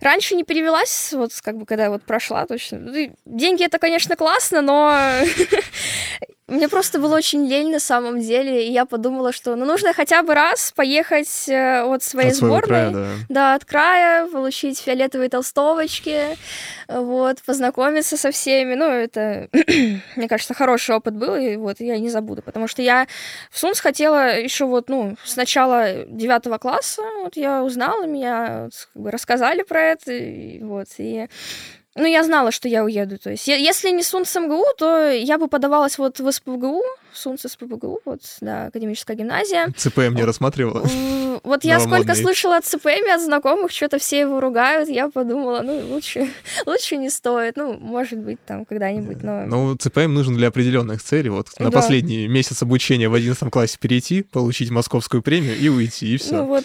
раньше 0.00 0.34
не 0.34 0.44
перевелась, 0.44 1.12
вот 1.12 1.32
как 1.42 1.56
бы 1.56 1.66
когда 1.66 1.90
вот 1.90 2.02
прошла 2.02 2.46
точно. 2.46 2.78
Ну, 2.78 3.16
деньги 3.24 3.64
это, 3.64 3.78
конечно, 3.78 4.16
классно, 4.16 4.62
но 4.62 4.98
Мне 6.50 6.68
просто 6.68 6.98
было 6.98 7.16
очень 7.16 7.46
лень 7.46 7.70
на 7.70 7.78
самом 7.78 8.18
деле, 8.20 8.66
и 8.66 8.72
я 8.72 8.84
подумала, 8.84 9.32
что 9.32 9.54
ну, 9.54 9.64
нужно 9.64 9.92
хотя 9.92 10.24
бы 10.24 10.34
раз 10.34 10.72
поехать 10.74 11.48
э, 11.48 11.82
от 11.82 12.02
своей 12.02 12.30
от 12.30 12.34
сборной, 12.34 12.62
края, 12.66 12.90
да. 12.90 13.06
да, 13.28 13.54
от 13.54 13.64
края, 13.64 14.26
получить 14.26 14.80
фиолетовые 14.80 15.30
толстовочки, 15.30 16.36
вот, 16.88 17.40
познакомиться 17.42 18.16
со 18.16 18.32
всеми. 18.32 18.74
Ну, 18.74 18.84
это, 18.86 19.48
мне 20.16 20.28
кажется, 20.28 20.52
хороший 20.52 20.96
опыт 20.96 21.14
был, 21.14 21.36
и 21.36 21.54
вот 21.54 21.78
я 21.78 21.96
не 21.98 22.10
забуду, 22.10 22.42
потому 22.42 22.66
что 22.66 22.82
я 22.82 23.06
в 23.52 23.58
СУНС 23.58 23.78
хотела 23.78 24.36
еще 24.36 24.64
вот, 24.64 24.88
ну, 24.88 25.16
с 25.24 25.36
начала 25.36 26.04
девятого 26.06 26.58
класса, 26.58 27.02
вот 27.22 27.36
я 27.36 27.62
узнала, 27.62 28.06
меня 28.06 28.70
как 28.92 29.02
бы 29.02 29.12
рассказали 29.12 29.62
про 29.62 29.80
это, 29.80 30.12
и, 30.12 30.60
вот, 30.64 30.88
и 30.98 31.28
ну, 31.96 32.06
я 32.06 32.22
знала, 32.22 32.52
что 32.52 32.68
я 32.68 32.84
уеду. 32.84 33.18
То 33.18 33.30
есть, 33.30 33.48
если 33.48 33.90
не 33.90 34.04
СУН 34.04 34.24
с 34.24 34.38
МГУ, 34.38 34.64
то 34.78 35.10
я 35.10 35.38
бы 35.38 35.48
подавалась 35.48 35.98
вот 35.98 36.20
в 36.20 36.30
СПБГУ, 36.30 36.82
СУН 37.12 37.36
с 37.36 37.48
СПБГУ, 37.48 38.00
вот, 38.04 38.20
да, 38.40 38.66
академическая 38.66 39.16
гимназия. 39.16 39.72
ЦПМ 39.76 40.14
не 40.14 40.22
рассматривала? 40.22 40.86
Вот 41.42 41.64
я 41.64 41.80
сколько 41.80 42.14
слышала 42.14 42.58
от 42.58 42.64
ЦПМ, 42.64 43.10
от 43.12 43.20
знакомых, 43.20 43.72
что-то 43.72 43.98
все 43.98 44.20
его 44.20 44.40
ругают, 44.40 44.88
я 44.88 45.08
подумала, 45.08 45.62
ну, 45.62 45.80
лучше, 45.88 46.30
лучше 46.66 46.96
не 46.96 47.10
стоит. 47.10 47.56
Ну, 47.56 47.76
может 47.78 48.20
быть, 48.20 48.38
там 48.46 48.64
когда-нибудь, 48.64 49.22
но... 49.24 49.46
Ну, 49.46 49.76
ЦПМ 49.76 50.14
нужен 50.14 50.36
для 50.36 50.48
определенных 50.48 51.02
целей. 51.02 51.30
Вот 51.30 51.48
на 51.58 51.70
да. 51.70 51.72
последний 51.72 52.28
месяц 52.28 52.62
обучения 52.62 53.08
в 53.08 53.14
11 53.14 53.50
классе 53.50 53.78
перейти, 53.80 54.22
получить 54.22 54.70
московскую 54.70 55.22
премию 55.22 55.58
и 55.58 55.68
уйти, 55.68 56.14
и 56.14 56.18
все. 56.18 56.36
Ну, 56.36 56.46
вот. 56.46 56.64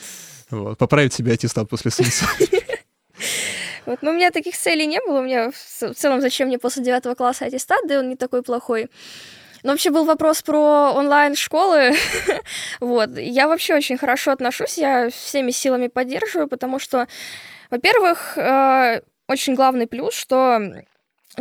вот. 0.52 0.78
Поправить 0.78 1.14
себе 1.14 1.34
аттестат 1.34 1.68
после 1.68 1.90
СУНСа. 1.90 2.26
Вот. 3.86 4.02
Но 4.02 4.12
у 4.12 4.14
меня 4.14 4.32
таких 4.32 4.58
целей 4.58 4.88
не 4.88 5.00
было. 5.02 5.20
У 5.20 5.24
меня 5.24 5.52
в 5.52 5.94
целом, 5.94 6.22
зачем 6.22 6.48
мне 6.48 6.58
после 6.58 6.84
девятого 6.84 7.16
класса 7.16 7.46
аттестат, 7.46 7.88
да 7.88 8.00
он 8.00 8.10
не 8.10 8.16
такой 8.16 8.42
плохой. 8.42 8.90
Но 9.64 9.72
вообще 9.72 9.90
был 9.90 10.06
вопрос 10.06 10.42
про 10.44 10.92
онлайн-школы. 10.94 11.94
вот. 12.80 13.18
Я 13.18 13.48
вообще 13.48 13.76
очень 13.76 13.98
хорошо 13.98 14.32
отношусь, 14.32 14.78
я 14.78 15.10
всеми 15.10 15.52
силами 15.52 15.88
поддерживаю, 15.88 16.48
потому 16.48 16.78
что, 16.78 17.08
во-первых, 17.72 18.38
э, 18.38 19.02
очень 19.28 19.56
главный 19.56 19.88
плюс, 19.88 20.14
что 20.14 20.62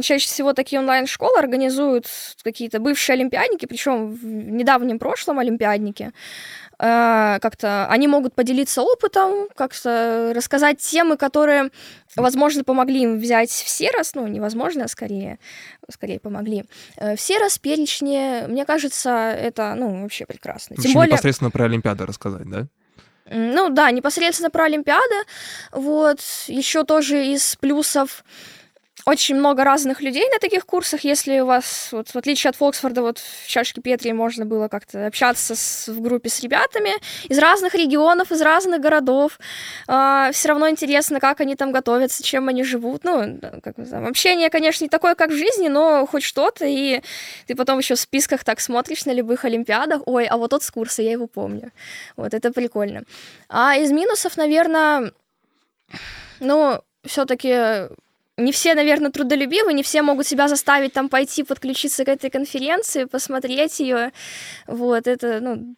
чаще 0.02 0.26
всего 0.26 0.52
такие 0.52 0.80
онлайн-школы 0.80 1.38
организуют 1.38 2.06
какие-то 2.42 2.80
бывшие 2.80 3.14
олимпиадники, 3.14 3.66
причем 3.66 4.14
в 4.14 4.24
недавнем 4.24 4.98
прошлом 4.98 5.38
олимпиадники. 5.38 6.12
Э, 6.84 7.38
как-то 7.40 7.86
они 7.86 8.08
могут 8.08 8.34
поделиться 8.34 8.82
опытом, 8.82 9.48
как-то 9.56 10.32
рассказать 10.34 10.78
темы, 10.78 11.16
которые, 11.16 11.70
возможно, 12.14 12.62
помогли 12.62 13.02
им 13.02 13.18
взять 13.18 13.48
все 13.48 13.90
раз, 13.90 14.14
ну, 14.14 14.26
невозможно, 14.26 14.84
а 14.84 14.88
скорее, 14.88 15.38
скорее 15.90 16.20
помогли. 16.20 16.64
Э, 16.96 17.16
все 17.16 17.38
раз 17.38 17.58
перечни, 17.58 18.46
мне 18.48 18.66
кажется, 18.66 19.10
это, 19.10 19.74
ну, 19.74 20.02
вообще 20.02 20.26
прекрасно. 20.26 20.76
Тем 20.76 20.92
более... 20.92 21.12
непосредственно 21.12 21.50
про 21.50 21.64
Олимпиады 21.64 22.04
рассказать, 22.04 22.50
да? 22.50 22.66
Ну 23.30 23.70
да, 23.70 23.90
непосредственно 23.90 24.50
про 24.50 24.64
Олимпиады. 24.64 25.24
Вот, 25.72 26.20
еще 26.48 26.84
тоже 26.84 27.24
из 27.28 27.56
плюсов 27.56 28.22
очень 29.06 29.34
много 29.34 29.64
разных 29.64 30.00
людей 30.00 30.28
на 30.30 30.38
таких 30.38 30.64
курсах. 30.64 31.04
Если 31.04 31.40
у 31.40 31.46
вас, 31.46 31.88
вот, 31.92 32.08
в 32.08 32.16
отличие 32.16 32.50
от 32.50 32.56
Фоксфорда, 32.56 33.02
вот 33.02 33.18
в 33.18 33.46
чашке 33.46 33.80
Петри 33.80 34.12
можно 34.12 34.46
было 34.46 34.68
как-то 34.68 35.06
общаться 35.06 35.54
с, 35.54 35.88
в 35.88 36.00
группе 36.00 36.30
с 36.30 36.40
ребятами 36.40 36.92
из 37.28 37.38
разных 37.38 37.74
регионов, 37.74 38.32
из 38.32 38.40
разных 38.40 38.80
городов. 38.80 39.38
Э, 39.88 40.30
все 40.32 40.48
равно 40.48 40.70
интересно, 40.70 41.20
как 41.20 41.40
они 41.40 41.54
там 41.54 41.70
готовятся, 41.72 42.22
чем 42.22 42.48
они 42.48 42.64
живут. 42.64 43.04
Ну, 43.04 43.40
как 43.62 43.76
бы, 43.76 43.84
там, 43.84 44.06
общение, 44.06 44.48
конечно, 44.48 44.84
не 44.84 44.88
такое, 44.88 45.14
как 45.14 45.30
в 45.30 45.36
жизни, 45.36 45.68
но 45.68 46.06
хоть 46.06 46.22
что-то. 46.22 46.64
И 46.64 47.02
ты 47.46 47.54
потом 47.54 47.78
еще 47.78 47.96
в 47.96 48.00
списках 48.00 48.42
так 48.42 48.60
смотришь 48.60 49.04
на 49.04 49.12
любых 49.12 49.44
олимпиадах. 49.44 50.02
Ой, 50.06 50.24
а 50.26 50.36
вот 50.38 50.50
тот 50.50 50.62
с 50.62 50.70
курса, 50.70 51.02
я 51.02 51.12
его 51.12 51.26
помню. 51.26 51.72
Вот 52.16 52.32
это 52.32 52.52
прикольно. 52.52 53.02
А 53.48 53.76
из 53.76 53.92
минусов, 53.92 54.38
наверное, 54.38 55.12
ну, 56.40 56.80
все-таки 57.04 57.88
не 58.36 58.52
все, 58.52 58.74
наверное, 58.74 59.10
трудолюбивы, 59.10 59.72
не 59.72 59.82
все 59.82 60.02
могут 60.02 60.26
себя 60.26 60.48
заставить 60.48 60.92
там 60.92 61.08
пойти 61.08 61.42
подключиться 61.42 62.04
к 62.04 62.08
этой 62.08 62.30
конференции, 62.30 63.04
посмотреть 63.04 63.78
ее. 63.80 64.12
Вот, 64.66 65.06
это, 65.06 65.40
ну, 65.40 65.76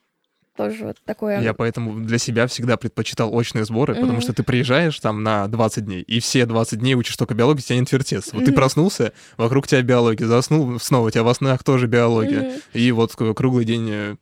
тоже 0.56 0.86
вот 0.86 0.96
такое. 1.04 1.40
Я 1.40 1.52
поэтому 1.52 2.00
для 2.00 2.18
себя 2.18 2.46
всегда 2.46 2.76
предпочитал 2.76 3.34
очные 3.34 3.64
сборы, 3.66 3.94
mm-hmm. 3.94 4.00
потому 4.00 4.20
что 4.22 4.32
ты 4.32 4.42
приезжаешь 4.42 4.98
там 5.00 5.22
на 5.22 5.46
20 5.48 5.84
дней, 5.84 6.02
и 6.02 6.18
все 6.20 6.46
20 6.46 6.78
дней 6.78 6.94
учишь 6.94 7.16
только 7.16 7.34
биологию, 7.34 7.62
тебя 7.62 7.76
не 7.76 7.82
отвертеться. 7.82 8.30
Вот 8.32 8.42
mm-hmm. 8.42 8.46
ты 8.46 8.52
проснулся, 8.52 9.12
вокруг 9.36 9.66
тебя 9.66 9.82
биология, 9.82 10.26
заснул, 10.26 10.80
снова 10.80 11.08
у 11.08 11.10
тебя 11.10 11.24
во 11.24 11.34
снах 11.34 11.62
тоже 11.62 11.86
биология. 11.86 12.40
Mm-hmm. 12.40 12.62
И 12.72 12.92
вот 12.92 13.14
круглый 13.14 13.66
день 13.66 13.90
э, 13.90 14.16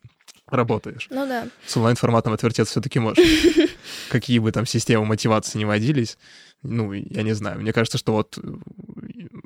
работаешь. 0.48 1.06
Ну 1.10 1.26
да. 1.26 1.46
С 1.66 1.76
онлайн-форматом 1.76 2.32
отвертеться 2.32 2.72
все-таки 2.72 2.98
можешь. 2.98 3.24
Какие 4.10 4.40
бы 4.40 4.50
там 4.52 4.66
системы 4.66 5.04
мотивации 5.04 5.58
не 5.58 5.64
водились, 5.64 6.18
ну, 6.64 6.92
я 6.92 7.22
не 7.22 7.34
знаю. 7.34 7.60
Мне 7.60 7.72
кажется, 7.72 7.98
что 7.98 8.12
вот 8.12 8.38
э, 8.42 8.52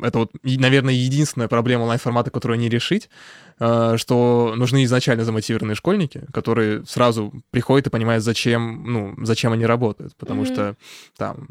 это 0.02 0.18
вот, 0.20 0.30
наверное, 0.42 0.94
единственная 0.94 1.48
проблема 1.48 1.82
онлайн-формата, 1.82 2.30
которую 2.30 2.58
не 2.58 2.68
решить, 2.68 3.10
э, 3.58 3.94
что 3.96 4.54
нужны 4.56 4.84
изначально 4.84 5.24
замотивированные 5.24 5.74
школьники, 5.74 6.22
которые 6.32 6.86
сразу 6.86 7.32
приходят 7.50 7.88
и 7.88 7.90
понимают, 7.90 8.22
зачем, 8.24 8.84
ну, 8.86 9.14
зачем 9.24 9.52
они 9.52 9.66
работают. 9.66 10.16
Потому 10.16 10.42
mm-hmm. 10.42 10.52
что 10.52 10.76
там, 11.16 11.48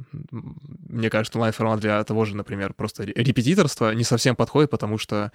мне 0.89 1.09
кажется, 1.09 1.37
онлайн-формат 1.37 1.81
для 1.81 2.03
того 2.03 2.25
же, 2.25 2.35
например, 2.35 2.73
просто 2.73 3.03
репетиторства 3.03 3.93
не 3.93 4.03
совсем 4.03 4.35
подходит, 4.35 4.71
потому 4.71 4.97
что 4.97 5.31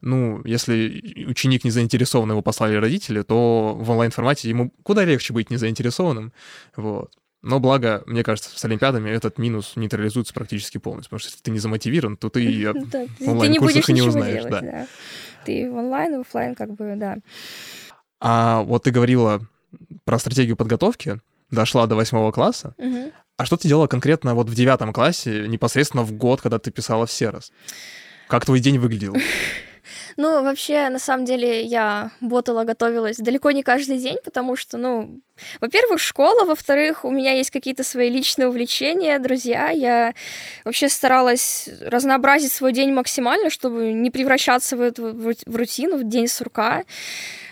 ну, 0.00 0.42
если 0.44 1.26
ученик 1.28 1.64
не 1.64 1.70
заинтересован, 1.70 2.30
его 2.30 2.42
послали 2.42 2.74
родители, 2.74 3.22
то 3.22 3.76
в 3.78 3.88
онлайн-формате 3.90 4.48
ему 4.48 4.72
куда 4.82 5.04
легче 5.04 5.32
быть 5.32 5.50
незаинтересованным, 5.50 6.32
вот. 6.76 7.12
Но 7.42 7.58
благо, 7.58 8.04
мне 8.06 8.22
кажется, 8.22 8.56
с 8.56 8.64
Олимпиадами 8.64 9.10
этот 9.10 9.36
минус 9.36 9.72
нейтрализуется 9.74 10.32
практически 10.32 10.78
полностью, 10.78 11.10
потому 11.10 11.18
что 11.18 11.28
если 11.30 11.42
ты 11.42 11.50
не 11.50 11.58
замотивирован, 11.58 12.16
то 12.16 12.30
ты 12.30 12.70
онлайн-курсах 13.26 13.88
и 13.88 13.92
не 13.92 14.02
узнаешь. 14.02 14.44
Да. 14.44 14.86
Ты 15.44 15.68
в 15.70 15.74
онлайн, 15.74 16.18
в 16.18 16.20
офлайн 16.20 16.54
как 16.54 16.74
бы, 16.74 16.94
да. 16.96 17.16
А 18.20 18.62
вот 18.62 18.84
ты 18.84 18.92
говорила 18.92 19.40
про 20.04 20.18
стратегию 20.20 20.56
подготовки, 20.56 21.20
дошла 21.50 21.86
до 21.86 21.96
восьмого 21.96 22.30
класса. 22.30 22.74
А 23.36 23.44
что 23.44 23.56
ты 23.56 23.66
делала 23.66 23.88
конкретно 23.88 24.34
вот 24.34 24.48
в 24.48 24.54
девятом 24.54 24.92
классе, 24.92 25.48
непосредственно 25.48 26.04
в 26.04 26.12
год, 26.12 26.40
когда 26.40 26.60
ты 26.60 26.70
писала 26.70 27.06
в 27.06 27.12
Серос? 27.12 27.50
Как 28.28 28.44
твой 28.44 28.60
день 28.60 28.78
выглядел? 28.78 29.16
Ну, 30.16 30.42
вообще, 30.42 30.88
на 30.88 30.98
самом 30.98 31.24
деле, 31.24 31.62
я 31.62 32.10
ботала, 32.20 32.64
готовилась 32.64 33.16
далеко 33.16 33.50
не 33.50 33.62
каждый 33.62 33.98
день, 33.98 34.16
потому 34.24 34.56
что, 34.56 34.78
ну, 34.78 35.20
во-первых, 35.60 36.00
школа, 36.00 36.44
во-вторых, 36.44 37.04
у 37.04 37.10
меня 37.10 37.32
есть 37.32 37.50
какие-то 37.50 37.84
свои 37.84 38.10
личные 38.10 38.48
увлечения, 38.48 39.18
друзья. 39.18 39.70
Я 39.70 40.14
вообще 40.64 40.88
старалась 40.88 41.68
разнообразить 41.80 42.52
свой 42.52 42.72
день 42.72 42.92
максимально, 42.92 43.50
чтобы 43.50 43.92
не 43.92 44.10
превращаться 44.10 44.76
в, 44.76 44.80
эту, 44.80 45.12
в 45.12 45.56
рутину, 45.56 45.96
в 45.96 46.04
день 46.04 46.28
сурка. 46.28 46.84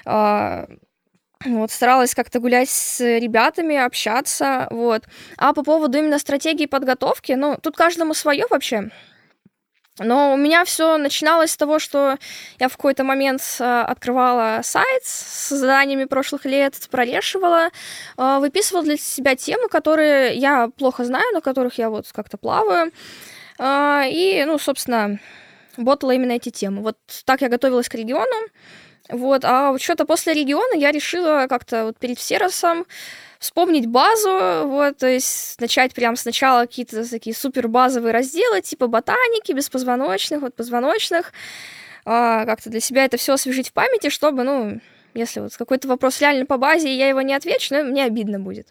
А, 0.04 0.66
вот, 1.44 1.70
старалась 1.70 2.14
как-то 2.14 2.38
гулять 2.38 2.68
с 2.68 3.00
ребятами, 3.00 3.75
общаться, 3.76 4.68
вот. 4.70 5.04
А 5.38 5.54
по 5.54 5.62
поводу 5.62 5.99
именно 5.99 6.18
стратегии 6.18 6.66
подготовки, 6.66 7.32
ну, 7.32 7.56
тут 7.60 7.76
каждому 7.76 8.12
свое 8.12 8.44
вообще. 8.50 8.90
Но 10.02 10.33
у 10.33 10.37
меня 10.37 10.64
все 10.64 10.97
начиналось 10.97 11.52
с 11.52 11.57
того, 11.57 11.78
что 11.78 12.16
я 12.59 12.69
в 12.69 12.76
какой-то 12.76 13.04
момент 13.04 13.42
э, 13.61 13.83
открывала 13.83 14.61
сайт 14.62 15.04
с 15.04 15.50
заданиями 15.50 16.04
прошлых 16.04 16.47
лет, 16.47 16.75
прорешивала, 16.90 17.69
э, 18.16 18.38
выписывала 18.40 18.83
для 18.83 18.97
себя 18.97 19.37
темы, 19.37 19.69
которые 19.69 20.35
я 20.37 20.71
плохо 20.78 21.04
знаю, 21.04 21.26
на 21.35 21.42
которых 21.42 21.76
я 21.76 21.90
вот 21.90 22.07
как-то 22.12 22.38
плаваю. 22.38 22.92
Э, 23.59 24.04
и, 24.09 24.42
ну, 24.47 24.59
собственно, 24.59 25.21
ботала 25.76 26.12
именно 26.12 26.33
эти 26.33 26.49
темы. 26.49 26.80
Вот 26.83 26.97
так 27.26 27.42
я 27.42 27.49
готовилась 27.49 27.88
к 27.90 27.95
региону. 27.95 28.49
Вот, 29.11 29.45
а 29.45 29.73
вот 29.73 29.83
что-то 29.83 30.05
после 30.05 30.35
региона 30.35 30.75
я 30.75 30.93
решила 30.93 31.47
как-то 31.49 31.87
вот 31.87 31.99
перед 31.99 32.19
Всеросом 32.19 32.87
вспомнить 33.38 33.87
базу, 33.87 34.69
вот, 34.69 34.99
то 34.99 35.09
есть 35.09 35.61
начать 35.61 35.95
прямо 35.95 36.17
сначала 36.17 36.62
какие-то 36.62 37.09
такие 37.09 37.35
супер 37.35 37.69
базовые 37.69 38.12
разделы, 38.12 38.61
типа 38.61 38.87
ботаники, 38.87 39.52
беспозвоночных, 39.52 40.43
вот 40.43 40.55
позвоночных, 40.55 41.33
а, 42.05 42.45
как-то 42.45 42.71
для 42.71 42.81
себя 42.81 43.05
это 43.05 43.17
все 43.17 43.33
освежить 43.33 43.71
в 43.71 43.73
памяти, 43.73 44.11
чтобы, 44.11 44.45
ну, 44.45 44.81
если 45.14 45.40
вот 45.40 45.57
какой-то 45.57 45.88
вопрос 45.88 46.21
реально 46.21 46.47
по 46.47 46.59
базе, 46.59 46.90
и 46.90 46.97
я 46.97 47.09
его 47.09 47.23
не 47.23 47.35
отвечу, 47.35 47.75
ну, 47.75 47.85
мне 47.85 48.05
обидно 48.05 48.38
будет. 48.38 48.69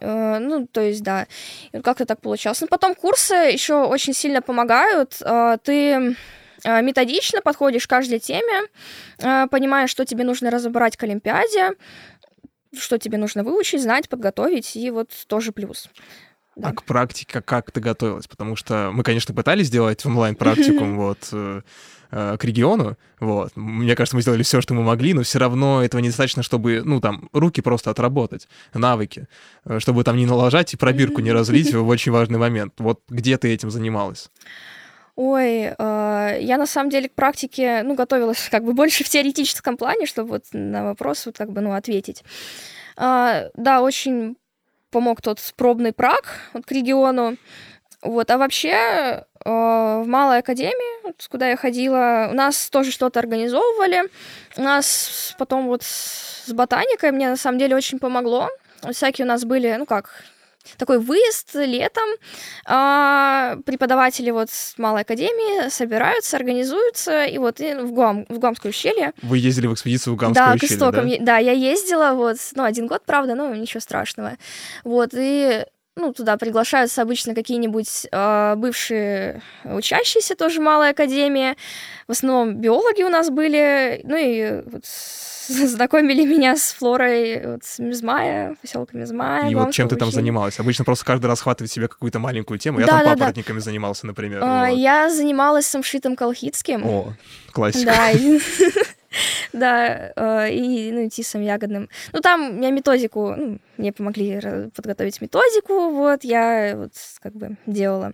Uh, 0.00 0.38
ну, 0.38 0.66
то 0.68 0.80
есть, 0.80 1.02
да, 1.02 1.26
как-то 1.82 2.06
так 2.06 2.20
получалось. 2.20 2.60
Но 2.60 2.68
потом 2.68 2.94
курсы 2.94 3.34
еще 3.34 3.82
очень 3.82 4.14
сильно 4.14 4.40
помогают. 4.40 5.14
Uh, 5.20 5.58
ты 5.60 6.16
методично 6.64 7.42
подходишь 7.42 7.86
к 7.86 7.90
каждой 7.90 8.18
теме, 8.18 8.68
понимаешь, 9.18 9.90
что 9.90 10.04
тебе 10.04 10.24
нужно 10.24 10.50
разобрать 10.50 10.96
к 10.96 11.02
Олимпиаде, 11.02 11.76
что 12.78 12.98
тебе 12.98 13.18
нужно 13.18 13.44
выучить, 13.44 13.82
знать, 13.82 14.08
подготовить, 14.08 14.76
и 14.76 14.90
вот 14.90 15.10
тоже 15.26 15.52
плюс. 15.52 15.88
Да. 16.56 16.68
А 16.68 16.72
к 16.72 16.84
практике 16.84 17.40
как 17.40 17.70
ты 17.70 17.80
готовилась? 17.80 18.26
Потому 18.26 18.56
что 18.56 18.90
мы, 18.92 19.02
конечно, 19.02 19.34
пытались 19.34 19.68
сделать 19.68 20.04
онлайн-практикум 20.04 20.96
вот 20.98 21.28
э, 21.32 21.62
э, 22.10 22.36
к 22.38 22.44
региону, 22.44 22.98
вот. 23.20 23.52
Мне 23.56 23.96
кажется, 23.96 24.16
мы 24.16 24.22
сделали 24.22 24.42
все, 24.42 24.60
что 24.60 24.74
мы 24.74 24.82
могли, 24.82 25.14
но 25.14 25.22
все 25.22 25.38
равно 25.38 25.82
этого 25.82 26.00
недостаточно, 26.02 26.42
чтобы, 26.42 26.82
ну, 26.84 27.00
там, 27.00 27.30
руки 27.32 27.62
просто 27.62 27.90
отработать, 27.90 28.48
навыки, 28.74 29.28
э, 29.64 29.78
чтобы 29.78 30.04
там 30.04 30.16
не 30.16 30.26
налажать 30.26 30.74
и 30.74 30.76
пробирку 30.76 31.22
не 31.22 31.32
разлить 31.32 31.72
в 31.72 31.88
очень 31.88 32.12
важный 32.12 32.38
момент. 32.38 32.74
Вот 32.78 33.00
где 33.08 33.38
ты 33.38 33.48
этим 33.48 33.70
занималась? 33.70 34.30
Ой, 35.14 35.74
э, 35.78 36.38
я 36.40 36.56
на 36.56 36.66
самом 36.66 36.88
деле 36.90 37.08
к 37.08 37.14
практике, 37.14 37.82
ну, 37.84 37.94
готовилась 37.94 38.48
как 38.50 38.64
бы 38.64 38.72
больше 38.72 39.04
в 39.04 39.08
теоретическом 39.08 39.76
плане, 39.76 40.06
чтобы 40.06 40.30
вот 40.30 40.44
на 40.52 40.84
вопрос 40.84 41.26
вот 41.26 41.36
как 41.36 41.52
бы, 41.52 41.60
ну, 41.60 41.74
ответить. 41.74 42.24
Э, 42.96 43.50
да, 43.54 43.82
очень 43.82 44.36
помог 44.90 45.20
тот 45.20 45.38
пробный 45.56 45.92
прак 45.92 46.36
вот, 46.54 46.64
к 46.64 46.72
региону. 46.72 47.36
Вот, 48.02 48.30
а 48.32 48.38
вообще, 48.38 49.24
в 49.44 50.04
малой 50.06 50.38
академии, 50.38 51.04
вот, 51.04 51.24
куда 51.30 51.48
я 51.50 51.56
ходила, 51.56 52.28
у 52.32 52.34
нас 52.34 52.68
тоже 52.68 52.90
что-то 52.90 53.20
организовывали. 53.20 54.10
У 54.56 54.62
нас 54.62 55.34
потом 55.38 55.66
вот 55.66 55.84
с 55.84 56.52
ботаникой 56.52 57.12
мне 57.12 57.28
на 57.28 57.36
самом 57.36 57.58
деле 57.58 57.76
очень 57.76 58.00
помогло. 58.00 58.48
Всякие 58.90 59.24
у 59.24 59.28
нас 59.28 59.44
были, 59.44 59.76
ну 59.78 59.86
как, 59.86 60.24
такой 60.78 60.98
выезд 60.98 61.54
летом. 61.54 62.08
А, 62.66 63.56
преподаватели 63.64 64.30
вот 64.30 64.50
с 64.50 64.78
малой 64.78 65.02
академии 65.02 65.68
собираются, 65.68 66.36
организуются, 66.36 67.24
и 67.24 67.38
вот 67.38 67.60
и 67.60 67.74
в, 67.74 67.92
Гуам, 67.92 68.26
в 68.28 68.38
Гуамское 68.38 68.70
ущелье. 68.70 69.12
Вы 69.22 69.38
ездили 69.38 69.66
в 69.66 69.74
экспедицию 69.74 70.14
в 70.14 70.16
Гуамское 70.16 70.46
да, 70.46 70.54
ущелье, 70.54 70.68
к 70.68 70.72
истокам. 70.72 71.08
да? 71.08 71.16
Да, 71.20 71.38
я 71.38 71.52
ездила 71.52 72.12
вот, 72.14 72.36
ну, 72.54 72.64
один 72.64 72.86
год, 72.86 73.02
правда, 73.04 73.34
но 73.34 73.54
ничего 73.54 73.80
страшного. 73.80 74.36
Вот, 74.84 75.10
и 75.14 75.64
ну, 75.96 76.12
туда 76.12 76.36
приглашаются 76.36 77.02
обычно 77.02 77.34
какие-нибудь 77.34 78.06
э, 78.10 78.54
бывшие 78.56 79.42
учащиеся, 79.64 80.36
тоже 80.36 80.60
малой 80.60 80.90
академии. 80.90 81.54
В 82.08 82.12
основном 82.12 82.56
биологи 82.56 83.02
у 83.02 83.08
нас 83.08 83.30
были, 83.30 84.00
ну 84.04 84.16
и 84.16 84.62
вот 84.64 84.84
знакомили 85.68 86.24
меня 86.24 86.56
с 86.56 86.72
флорой 86.72 87.46
вот, 87.46 87.64
с 87.64 87.78
Мизмая, 87.78 88.56
поселка 88.60 88.96
Мизмая. 88.96 89.50
И 89.50 89.54
вот 89.54 89.72
чем 89.72 89.88
ты 89.88 89.96
там 89.96 90.10
занималась? 90.10 90.58
Обычно 90.60 90.84
просто 90.84 91.04
каждый 91.04 91.26
раз 91.26 91.40
хватывает 91.40 91.70
себе 91.70 91.88
какую-то 91.88 92.18
маленькую 92.18 92.58
тему. 92.58 92.80
Я 92.80 92.86
Да, 92.86 92.92
там 92.92 92.98
да, 93.00 93.04
да. 93.04 93.12
папоротниками 93.14 93.58
занимался, 93.58 94.06
например. 94.06 94.40
А, 94.42 94.68
вот. 94.68 94.76
Я 94.76 95.10
занималась 95.10 95.66
самшитом 95.66 96.16
колхидским. 96.16 96.84
О, 96.84 97.12
классика. 97.52 97.86
Да, 97.86 98.10
и- 98.10 98.40
да, 99.52 100.12
э, 100.16 100.52
и 100.52 100.90
ну, 100.92 101.08
тисом 101.08 101.42
ягодным. 101.42 101.88
Ну, 102.12 102.20
там 102.20 102.60
я 102.60 102.70
методику, 102.70 103.34
ну, 103.36 103.58
мне 103.76 103.92
помогли 103.92 104.40
подготовить 104.74 105.20
методику, 105.20 105.90
вот, 105.90 106.24
я 106.24 106.74
вот 106.76 106.92
как 107.20 107.34
бы 107.34 107.56
делала. 107.66 108.12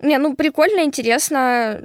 Не, 0.00 0.18
ну, 0.18 0.34
прикольно, 0.34 0.84
интересно, 0.84 1.82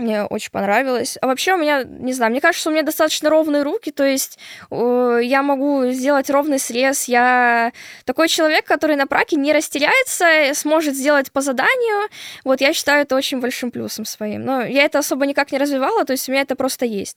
мне 0.00 0.24
очень 0.24 0.50
понравилось. 0.50 1.18
А 1.20 1.26
вообще 1.26 1.54
у 1.54 1.56
меня, 1.56 1.84
не 1.84 2.12
знаю, 2.12 2.32
мне 2.32 2.40
кажется, 2.40 2.68
у 2.68 2.72
меня 2.72 2.82
достаточно 2.82 3.30
ровные 3.30 3.62
руки, 3.62 3.90
то 3.90 4.04
есть 4.04 4.38
э, 4.70 5.20
я 5.22 5.42
могу 5.42 5.90
сделать 5.90 6.30
ровный 6.30 6.58
срез. 6.58 7.04
Я 7.04 7.72
такой 8.04 8.28
человек, 8.28 8.64
который 8.64 8.96
на 8.96 9.06
праке 9.06 9.36
не 9.36 9.52
растеряется, 9.52 10.54
сможет 10.54 10.94
сделать 10.94 11.32
по 11.32 11.40
заданию. 11.40 12.08
Вот 12.44 12.60
я 12.60 12.72
считаю 12.72 13.02
это 13.02 13.16
очень 13.16 13.40
большим 13.40 13.70
плюсом 13.70 14.04
своим. 14.04 14.44
Но 14.44 14.62
я 14.62 14.84
это 14.84 14.98
особо 14.98 15.26
никак 15.26 15.52
не 15.52 15.58
развивала, 15.58 16.04
то 16.04 16.12
есть 16.12 16.28
у 16.28 16.32
меня 16.32 16.42
это 16.42 16.56
просто 16.56 16.86
есть. 16.86 17.16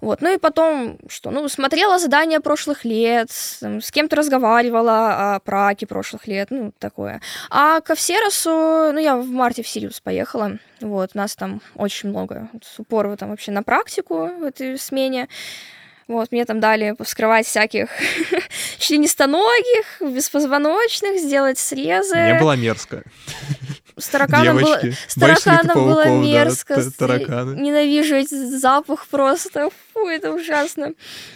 Вот. 0.00 0.20
Ну 0.20 0.32
и 0.34 0.38
потом, 0.38 0.98
что, 1.08 1.30
ну, 1.30 1.48
смотрела 1.48 1.98
задания 1.98 2.40
прошлых 2.40 2.84
лет, 2.84 3.28
там, 3.60 3.80
с 3.80 3.90
кем-то 3.90 4.16
разговаривала 4.16 5.34
о 5.34 5.40
праке 5.40 5.86
прошлых 5.86 6.26
лет, 6.26 6.48
ну, 6.50 6.72
такое. 6.78 7.20
А 7.50 7.80
ко 7.80 7.94
Всеросу, 7.94 8.50
ну, 8.92 8.98
я 8.98 9.16
в 9.16 9.28
марте 9.28 9.62
в 9.62 9.68
Сириус 9.68 10.00
поехала, 10.00 10.58
вот, 10.80 11.14
нас 11.14 11.36
там 11.36 11.60
очень 11.76 12.08
много 12.08 12.21
вот, 12.30 12.64
с 12.64 12.78
упору 12.78 13.16
там 13.16 13.30
вообще 13.30 13.50
на 13.52 13.62
практику 13.62 14.26
в 14.26 14.42
этой 14.44 14.78
смене. 14.78 15.28
Вот, 16.08 16.32
мне 16.32 16.44
там 16.44 16.60
дали 16.60 16.94
вскрывать 17.02 17.46
всяких 17.46 17.88
членистоногих, 18.78 20.00
беспозвоночных, 20.00 21.18
сделать 21.20 21.58
срезы. 21.58 22.16
Мне 22.16 22.40
было 22.40 22.56
мерзко. 22.56 23.02
С 23.96 24.08
тараканом 24.08 24.56
было, 24.58 24.80
с 25.06 25.14
тараканом 25.14 25.84
было 25.84 26.04
да, 26.04 26.10
мерзко. 26.10 26.80
с- 26.80 26.92
тараканы. 26.94 27.60
Ненавижу 27.60 28.16
этот 28.16 28.60
запах 28.60 29.06
просто. 29.08 29.68
Фу, 29.92 30.08
это 30.08 30.32
ужасно. 30.32 30.92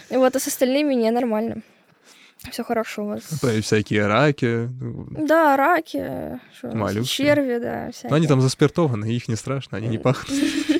Вот, 0.09 0.35
а 0.35 0.39
с 0.39 0.47
остальными 0.47 0.93
не 0.95 1.09
нормально. 1.11 1.61
Все 2.51 2.63
хорошо 2.63 3.03
у 3.03 3.07
вас. 3.07 3.23
То 3.41 3.49
есть 3.49 3.65
всякие 3.67 4.05
раки. 4.07 4.69
ну, 4.79 5.07
Да, 5.27 5.57
раки, 5.57 6.39
Моллюски. 6.63 7.15
черви, 7.15 7.57
да, 7.59 7.91
всякие. 7.91 8.09
Но 8.09 8.15
они 8.15 8.27
там 8.27 8.41
заспиртованы, 8.41 9.05
их 9.05 9.27
не 9.27 9.35
страшно, 9.35 9.77
они 9.77 9.87
не 9.87 9.97
пахнут. 9.97 10.37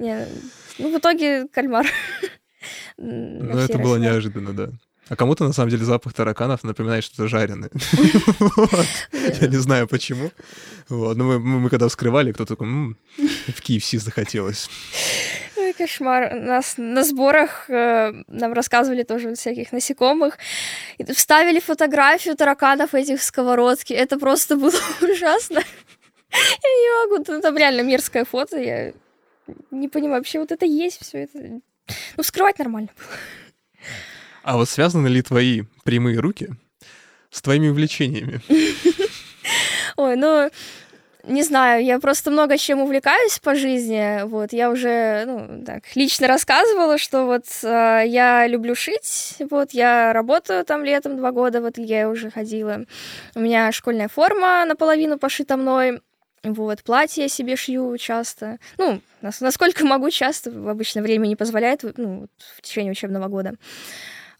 Не, 0.00 0.26
ну, 0.78 0.94
в 0.94 0.98
итоге 0.98 1.46
кальмар. 1.48 1.86
Ну, 2.98 3.58
это 3.58 3.78
было 3.78 3.96
неожиданно, 3.96 4.52
да. 4.52 4.68
А 5.08 5.16
кому-то, 5.16 5.44
на 5.44 5.52
самом 5.52 5.70
деле, 5.70 5.84
запах 5.84 6.12
тараканов 6.12 6.62
напоминает 6.62 7.02
что-то 7.04 7.26
жареное. 7.26 7.70
Я 9.40 9.46
не 9.48 9.56
знаю, 9.56 9.88
почему. 9.88 10.30
Но 10.90 11.14
мы, 11.14 11.38
мы- 11.40 11.70
когда 11.70 11.88
вскрывали, 11.88 12.32
кто 12.32 12.44
такой, 12.44 12.66
«М, 12.66 12.96
в 13.48 13.60
KFC 13.62 13.98
захотелось. 13.98 14.68
Ой, 15.56 15.72
кошмар. 15.72 16.34
Нас 16.34 16.74
на 16.76 17.02
сборах 17.02 17.64
э, 17.70 18.12
нам 18.28 18.52
рассказывали 18.52 19.02
тоже 19.04 19.34
всяких 19.34 19.72
насекомых. 19.72 20.36
Вставили 21.14 21.60
фотографию 21.60 22.36
тараканов 22.36 22.94
этих 22.94 23.20
в 23.20 23.24
сковородке. 23.24 23.94
Это 23.94 24.18
просто 24.18 24.56
было 24.56 24.78
ужасно. 25.00 25.60
Я 26.32 26.70
не 26.70 27.08
могу. 27.08 27.24
Ну, 27.26 27.40
Там 27.40 27.56
реально 27.56 27.80
мерзкое 27.82 28.24
фото. 28.24 28.58
Я 28.58 28.92
не 29.70 29.88
понимаю, 29.88 30.20
вообще 30.20 30.38
вот 30.38 30.52
это 30.52 30.66
есть 30.66 31.00
все 31.02 31.18
это. 31.24 31.60
Ну, 32.16 32.22
скрывать 32.22 32.58
нормально. 32.58 32.88
А 34.42 34.56
вот 34.56 34.68
связаны 34.68 35.08
ли 35.08 35.22
твои 35.22 35.62
прямые 35.84 36.18
руки 36.18 36.50
с 37.30 37.42
твоими 37.42 37.68
увлечениями? 37.68 38.40
Ой, 39.96 40.16
ну, 40.16 40.50
не 41.24 41.42
знаю, 41.42 41.84
я 41.84 41.98
просто 41.98 42.30
много 42.30 42.56
чем 42.56 42.80
увлекаюсь 42.80 43.38
по 43.38 43.54
жизни. 43.54 44.22
Вот, 44.24 44.52
я 44.52 44.70
уже, 44.70 45.24
ну, 45.26 45.64
так, 45.64 45.84
лично 45.94 46.26
рассказывала, 46.26 46.98
что 46.98 47.26
вот 47.26 47.44
э, 47.62 48.04
я 48.06 48.46
люблю 48.46 48.74
шить. 48.74 49.34
Вот, 49.50 49.72
я 49.72 50.12
работаю 50.12 50.64
там 50.64 50.84
летом 50.84 51.16
два 51.16 51.30
года 51.32 51.60
в 51.60 51.66
ателье 51.66 52.08
уже 52.08 52.30
ходила. 52.30 52.84
У 53.34 53.40
меня 53.40 53.70
школьная 53.72 54.08
форма 54.08 54.64
наполовину 54.64 55.18
пошита 55.18 55.56
мной. 55.56 56.00
Вот, 56.42 56.82
платье 56.82 57.24
я 57.24 57.28
себе 57.28 57.54
шью 57.56 57.96
часто. 57.98 58.58
Ну, 58.78 59.00
нас- 59.20 59.40
насколько 59.40 59.84
могу 59.84 60.10
часто, 60.10 60.50
в 60.50 60.68
обычное 60.68 61.02
время 61.02 61.26
не 61.26 61.36
позволяет, 61.36 61.82
ну, 61.98 62.28
в 62.56 62.62
течение 62.62 62.92
учебного 62.92 63.28
года. 63.28 63.54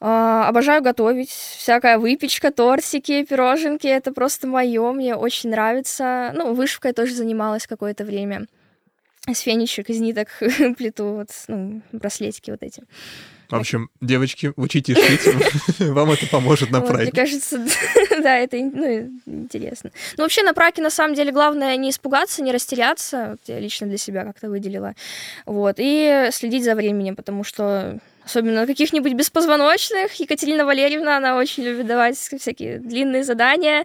А, 0.03 0.49
обожаю 0.49 0.83
готовить. 0.83 1.29
Всякая 1.29 1.99
выпечка, 1.99 2.51
тортики, 2.51 3.23
пироженки. 3.25 3.87
Это 3.87 4.13
просто 4.13 4.47
мое. 4.47 4.93
Мне 4.93 5.15
очень 5.15 5.51
нравится. 5.51 6.33
Ну, 6.35 6.55
вышивкой 6.55 6.95
тоже 6.95 7.15
занималась 7.15 7.67
какое-то 7.67 8.05
время. 8.05 8.47
С 9.31 9.41
фенечек, 9.41 9.91
из 9.91 10.01
ниток 10.01 10.29
плиту, 10.79 11.13
вот, 11.13 11.29
ну, 11.49 11.83
браслетики 11.93 12.51
вот 12.51 12.63
эти. 12.63 12.83
В 13.51 13.61
общем, 13.61 13.91
девочки, 14.01 14.53
учитесь 14.57 14.97
шить, 14.97 15.79
вам 15.81 16.11
это 16.13 16.27
поможет 16.27 16.71
на 16.71 16.81
Вот, 16.81 16.91
мне 16.91 16.99
праке. 16.99 17.13
кажется, 17.13 17.59
да, 18.23 18.37
это 18.37 18.57
ну, 18.57 19.11
интересно. 19.27 19.91
Но 20.17 20.25
вообще 20.25 20.43
на 20.43 20.55
праке, 20.55 20.83
на 20.83 20.91
самом 20.91 21.15
деле, 21.15 21.33
главное 21.33 21.77
не 21.77 21.91
испугаться, 21.91 22.43
не 22.43 22.53
растеряться. 22.53 23.39
Я 23.47 23.59
лично 23.59 23.87
для 23.87 23.99
себя 23.99 24.25
как-то 24.25 24.49
выделила. 24.49 24.95
Вот. 25.47 25.77
И 25.79 26.29
следить 26.33 26.65
за 26.65 26.75
временем, 26.75 27.17
потому 27.17 27.45
что 27.45 27.99
особенно 28.25 28.67
каких-нибудь 28.67 29.13
беспозвоночных. 29.15 30.13
Екатерина 30.15 30.65
Валерьевна, 30.65 31.17
она 31.17 31.37
очень 31.37 31.65
любит 31.65 31.87
давать 31.87 32.17
всякие 32.17 32.79
длинные 32.79 33.25
задания. 33.25 33.85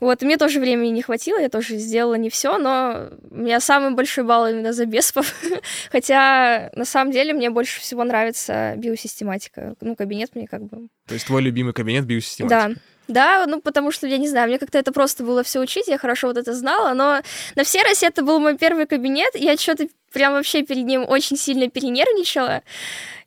Вот, 0.00 0.22
мне 0.22 0.36
тоже 0.36 0.60
времени 0.60 0.88
не 0.88 1.02
хватило, 1.02 1.38
я 1.38 1.48
тоже 1.48 1.76
сделала 1.78 2.14
не 2.14 2.30
все, 2.30 2.58
но 2.58 3.10
у 3.30 3.36
меня 3.36 3.60
самый 3.60 3.94
большой 3.94 4.24
балл 4.24 4.46
именно 4.48 4.72
за 4.72 4.86
беспов. 4.86 5.32
Хотя, 5.92 6.70
на 6.74 6.84
самом 6.84 7.12
деле, 7.12 7.32
мне 7.32 7.50
больше 7.50 7.80
всего 7.80 8.04
нравится 8.04 8.74
биосистематика. 8.76 9.74
Ну, 9.80 9.96
кабинет 9.96 10.34
мне 10.34 10.46
как 10.46 10.62
бы 10.64 10.88
То 11.06 11.14
есть 11.14 11.26
твой 11.26 11.42
любимый 11.42 11.72
кабинет 11.72 12.04
биосистематики. 12.04 12.74
да. 12.74 12.80
Да, 13.08 13.46
ну 13.46 13.62
потому 13.62 13.90
что, 13.90 14.06
я 14.06 14.18
не 14.18 14.28
знаю, 14.28 14.48
мне 14.48 14.58
как-то 14.58 14.78
это 14.78 14.92
просто 14.92 15.24
было 15.24 15.42
все 15.42 15.60
учить, 15.60 15.88
я 15.88 15.96
хорошо 15.96 16.28
вот 16.28 16.36
это 16.36 16.52
знала, 16.52 16.92
но 16.92 17.22
на 17.56 17.64
все 17.64 17.82
России 17.82 18.06
это 18.06 18.22
был 18.22 18.38
мой 18.38 18.58
первый 18.58 18.86
кабинет, 18.86 19.34
и 19.34 19.44
я 19.44 19.56
что-то 19.56 19.88
прям 20.12 20.32
вообще 20.32 20.62
перед 20.62 20.84
ним 20.84 21.04
очень 21.08 21.36
сильно 21.36 21.68
перенервничала. 21.68 22.62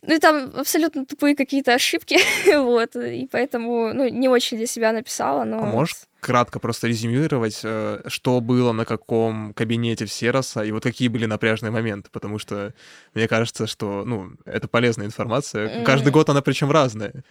Ну 0.02 0.16
и 0.16 0.20
там 0.20 0.52
абсолютно 0.56 1.06
тупые 1.06 1.36
какие-то 1.36 1.74
ошибки, 1.74 2.18
вот, 2.58 2.96
и 2.96 3.28
поэтому, 3.32 3.94
ну, 3.94 4.08
не 4.10 4.28
очень 4.28 4.58
для 4.58 4.66
себя 4.68 4.92
написала, 4.92 5.44
но... 5.44 5.60
А 5.60 5.66
можешь 5.66 5.96
кратко 6.20 6.60
просто 6.60 6.88
резюмировать, 6.88 7.60
э, 7.64 8.02
что 8.08 8.40
было 8.42 8.72
на 8.72 8.86
каком 8.86 9.54
кабинете 9.54 10.06
в 10.06 10.14
Сероса 10.14 10.64
и 10.64 10.72
вот 10.72 10.84
какие 10.84 11.08
были 11.08 11.26
напряжные 11.26 11.72
моменты, 11.72 12.10
потому 12.12 12.40
что 12.40 12.74
мне 13.14 13.28
кажется, 13.28 13.68
что, 13.68 14.04
ну, 14.06 14.32
это 14.46 14.68
полезная 14.68 15.06
информация. 15.06 15.84
Каждый 15.84 16.12
год 16.12 16.30
она 16.30 16.42
причем 16.42 16.72
разная. 16.72 17.24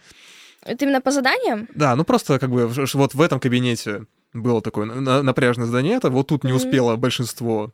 Это 0.63 0.85
именно 0.85 1.01
по 1.01 1.11
заданиям? 1.11 1.67
Да, 1.73 1.95
ну 1.95 2.03
просто 2.03 2.37
как 2.37 2.51
бы 2.51 2.67
вот 2.67 3.13
в 3.13 3.21
этом 3.21 3.39
кабинете 3.39 4.05
было 4.33 4.61
такое 4.61 4.85
на- 4.85 5.23
напряжное 5.23 5.65
задание, 5.65 5.95
это 5.97 6.09
вот 6.09 6.27
тут 6.27 6.43
не 6.43 6.53
успело 6.53 6.95
большинство. 6.95 7.71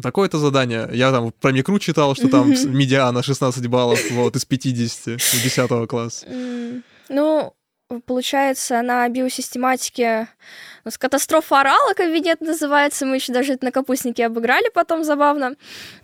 Такое-то 0.00 0.38
задание. 0.38 0.88
Я 0.92 1.10
там 1.10 1.32
про 1.32 1.52
микру 1.52 1.78
читал, 1.78 2.14
что 2.14 2.28
там 2.28 2.50
медиана 2.66 3.22
16 3.22 3.66
баллов 3.66 4.00
вот, 4.12 4.36
из 4.36 4.44
50 4.44 5.08
у 5.08 5.12
10 5.16 5.88
класса. 5.88 6.26
Ну, 7.08 7.54
получается, 8.06 8.80
на 8.80 9.06
биосистематике 9.08 10.28
у 10.84 10.88
нас 10.88 10.98
катастрофа 10.98 11.60
орала 11.60 11.92
кабинет 11.94 12.40
называется. 12.40 13.06
Мы 13.06 13.16
еще 13.16 13.32
даже 13.32 13.52
это 13.52 13.66
на 13.66 13.70
капустнике 13.70 14.26
обыграли 14.26 14.70
потом 14.72 15.04
забавно. 15.04 15.54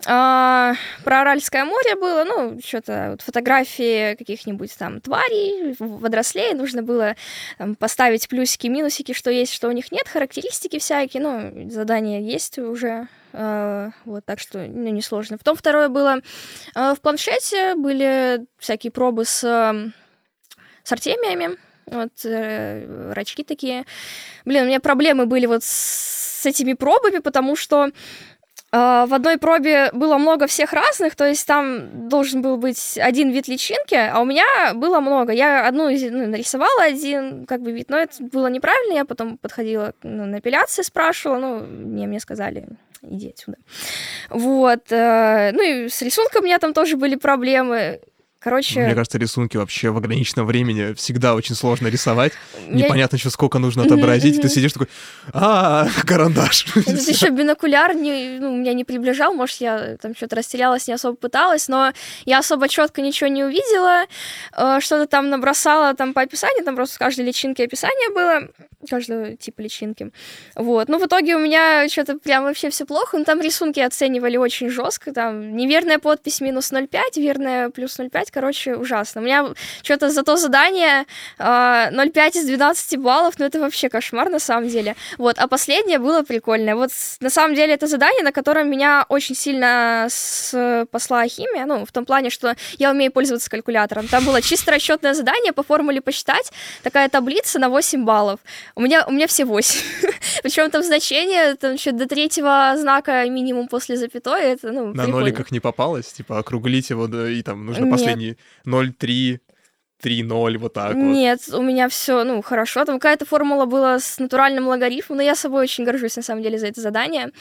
А, 0.06 0.74
про 1.02 1.22
Аральское 1.22 1.64
море 1.64 1.96
было, 1.96 2.24
ну, 2.24 2.60
что-то 2.64 3.08
вот 3.12 3.22
фотографии 3.22 4.14
каких-нибудь 4.16 4.76
там 4.78 5.00
тварей, 5.00 5.74
водорослей. 5.78 6.52
Нужно 6.54 6.82
было 6.82 7.16
там, 7.56 7.74
поставить 7.74 8.28
плюсики, 8.28 8.66
минусики, 8.66 9.12
что 9.14 9.30
есть, 9.30 9.52
что 9.52 9.68
у 9.68 9.72
них 9.72 9.90
нет, 9.90 10.06
характеристики 10.06 10.78
всякие. 10.78 11.22
Ну, 11.22 11.70
задания 11.70 12.20
есть 12.20 12.58
уже 12.58 13.08
вот, 14.04 14.24
так 14.24 14.40
что, 14.40 14.58
ну, 14.58 14.90
несложно. 14.90 15.38
Потом 15.38 15.56
второе 15.56 15.88
было 15.88 16.18
э, 16.74 16.94
в 16.94 17.00
планшете 17.00 17.74
были 17.76 18.46
всякие 18.58 18.90
пробы 18.90 19.24
с, 19.24 19.40
с 19.40 20.92
артемиями, 20.92 21.56
вот, 21.86 22.24
э, 22.24 23.12
рачки 23.12 23.44
такие. 23.44 23.84
Блин, 24.44 24.64
у 24.64 24.66
меня 24.66 24.80
проблемы 24.80 25.26
были 25.26 25.46
вот 25.46 25.62
с 25.62 26.44
этими 26.46 26.74
пробами, 26.74 27.18
потому 27.18 27.56
что 27.56 27.84
а, 27.84 27.90
в 28.70 29.14
одной 29.14 29.38
пробе 29.38 29.90
было 29.92 30.18
много 30.18 30.46
всех 30.46 30.74
разных, 30.74 31.16
то 31.16 31.26
есть 31.26 31.46
там 31.46 32.08
должен 32.08 32.42
был 32.42 32.58
быть 32.58 32.98
один 32.98 33.30
вид 33.30 33.48
личинки, 33.48 33.94
а 33.94 34.20
у 34.20 34.26
меня 34.26 34.74
было 34.74 35.00
много. 35.00 35.32
Я 35.32 35.66
одну 35.66 35.88
ну, 35.88 36.26
нарисовала 36.26 36.82
один 36.82 37.46
как 37.46 37.62
бы 37.62 37.72
вид, 37.72 37.88
но 37.88 37.96
это 37.96 38.22
было 38.22 38.48
неправильно. 38.48 38.92
Я 38.92 39.04
потом 39.06 39.38
подходила 39.38 39.94
ну, 40.02 40.26
на 40.26 40.38
эпиляции, 40.38 40.82
спрашивала, 40.82 41.38
ну, 41.38 41.60
мне, 41.60 42.06
мне 42.06 42.20
сказали, 42.20 42.68
иди 43.02 43.30
отсюда. 43.30 43.58
Вот. 44.28 44.92
Э, 44.92 45.50
ну 45.52 45.62
и 45.62 45.88
с 45.88 46.02
рисунком 46.02 46.42
у 46.42 46.44
меня 46.44 46.58
там 46.58 46.74
тоже 46.74 46.96
были 46.96 47.16
проблемы. 47.16 48.00
Короче... 48.40 48.80
Мне 48.80 48.94
кажется, 48.94 49.18
рисунки 49.18 49.56
вообще 49.56 49.90
в 49.90 49.96
ограниченном 49.96 50.46
времени 50.46 50.94
всегда 50.94 51.34
очень 51.34 51.56
сложно 51.56 51.88
рисовать. 51.88 52.32
Я... 52.68 52.86
Непонятно 52.86 53.16
еще 53.16 53.30
сколько 53.30 53.58
нужно 53.58 53.82
отобразить. 53.82 54.40
Ты 54.40 54.48
сидишь 54.48 54.72
такой, 54.72 54.88
а, 55.32 55.88
карандаш. 56.06 56.66
Здесь 56.74 57.08
еще 57.08 57.30
бинокуляр 57.30 57.94
не, 57.94 58.38
ну, 58.38 58.56
меня 58.56 58.74
не 58.74 58.84
приближал, 58.84 59.34
может, 59.34 59.60
я 59.60 59.96
там 60.00 60.14
что-то 60.14 60.36
растерялась, 60.36 60.86
не 60.86 60.94
особо 60.94 61.16
пыталась, 61.16 61.66
но 61.66 61.92
я 62.26 62.38
особо 62.38 62.68
четко 62.68 63.00
ничего 63.00 63.28
не 63.28 63.42
увидела. 63.42 64.04
Э, 64.56 64.78
что-то 64.80 65.08
там 65.08 65.30
набросала 65.30 65.94
там 65.94 66.14
по 66.14 66.22
описанию, 66.22 66.64
там 66.64 66.76
просто 66.76 66.94
с 66.94 66.98
каждой 66.98 67.24
личинки 67.24 67.62
описание 67.62 68.10
было, 68.14 68.48
каждого 68.88 69.36
типа 69.36 69.62
личинки. 69.62 70.12
Вот. 70.54 70.88
Ну, 70.88 70.98
в 70.98 71.06
итоге 71.06 71.34
у 71.34 71.40
меня 71.40 71.88
что-то 71.88 72.18
прям 72.18 72.44
вообще 72.44 72.70
все 72.70 72.86
плохо. 72.86 73.18
Ну, 73.18 73.24
там 73.24 73.40
рисунки 73.40 73.80
оценивали 73.80 74.36
очень 74.36 74.70
жестко. 74.70 75.12
Там 75.12 75.56
неверная 75.56 75.98
подпись 75.98 76.40
минус 76.40 76.72
0,5, 76.72 76.98
верная 77.16 77.70
плюс 77.70 77.98
0,5 77.98 78.28
писать, 78.28 78.30
короче, 78.30 78.76
ужасно. 78.76 79.20
У 79.20 79.24
меня 79.24 79.46
что-то 79.82 80.10
за 80.10 80.22
то 80.22 80.36
задание 80.36 81.04
э, 81.38 81.42
0,5 81.42 82.38
из 82.38 82.46
12 82.46 82.98
баллов, 82.98 83.34
ну 83.38 83.46
это 83.46 83.60
вообще 83.60 83.88
кошмар 83.88 84.30
на 84.30 84.38
самом 84.38 84.68
деле. 84.68 84.94
Вот, 85.18 85.38
а 85.38 85.48
последнее 85.48 85.98
было 85.98 86.22
прикольное. 86.22 86.74
Вот 86.74 86.90
на 87.20 87.30
самом 87.30 87.54
деле 87.54 87.74
это 87.74 87.86
задание, 87.86 88.22
на 88.22 88.32
котором 88.32 88.70
меня 88.70 89.04
очень 89.08 89.34
сильно 89.34 90.06
спасла 90.10 91.28
химия, 91.28 91.66
ну, 91.66 91.84
в 91.84 91.92
том 91.92 92.04
плане, 92.04 92.30
что 92.30 92.54
я 92.78 92.90
умею 92.90 93.12
пользоваться 93.12 93.50
калькулятором. 93.50 94.08
Там 94.08 94.24
было 94.24 94.42
чисто 94.42 94.70
расчетное 94.70 95.14
задание 95.14 95.52
по 95.52 95.62
формуле 95.62 96.00
посчитать, 96.00 96.52
такая 96.82 97.08
таблица 97.08 97.58
на 97.58 97.68
8 97.68 98.04
баллов. 98.04 98.40
У 98.78 98.80
меня, 98.80 99.04
у 99.08 99.10
меня 99.10 99.26
все 99.26 99.44
8. 99.44 99.80
Причем 100.44 100.70
там 100.70 100.84
значение, 100.84 101.56
там 101.56 101.74
еще 101.74 101.90
до 101.90 102.06
третьего 102.06 102.74
знака 102.76 103.28
минимум 103.28 103.66
после 103.66 103.96
запятой, 103.96 104.52
это, 104.52 104.70
ну, 104.70 104.86
На 104.86 105.02
прикольно. 105.02 105.18
ноликах 105.18 105.50
не 105.50 105.58
попалось? 105.58 106.06
Типа 106.12 106.38
округлить 106.38 106.90
его, 106.90 107.08
да, 107.08 107.28
и 107.28 107.42
там 107.42 107.66
нужно 107.66 107.90
последний 107.90 108.36
не 108.64 108.72
0,3, 108.72 109.40
3-0, 110.00 110.58
вот 110.58 110.74
так 110.74 110.94
Нет, 110.94 111.40
вот. 111.48 111.58
у 111.58 111.62
меня 111.62 111.88
все, 111.88 112.22
ну, 112.22 112.40
хорошо. 112.40 112.84
Там 112.84 113.00
какая-то 113.00 113.26
формула 113.26 113.64
была 113.64 113.98
с 113.98 114.20
натуральным 114.20 114.68
логарифмом, 114.68 115.16
но 115.16 115.24
я 115.24 115.34
собой 115.34 115.64
очень 115.64 115.82
горжусь, 115.82 116.14
на 116.14 116.22
самом 116.22 116.44
деле, 116.44 116.56
за 116.56 116.68
это 116.68 116.80
задание. 116.80 117.32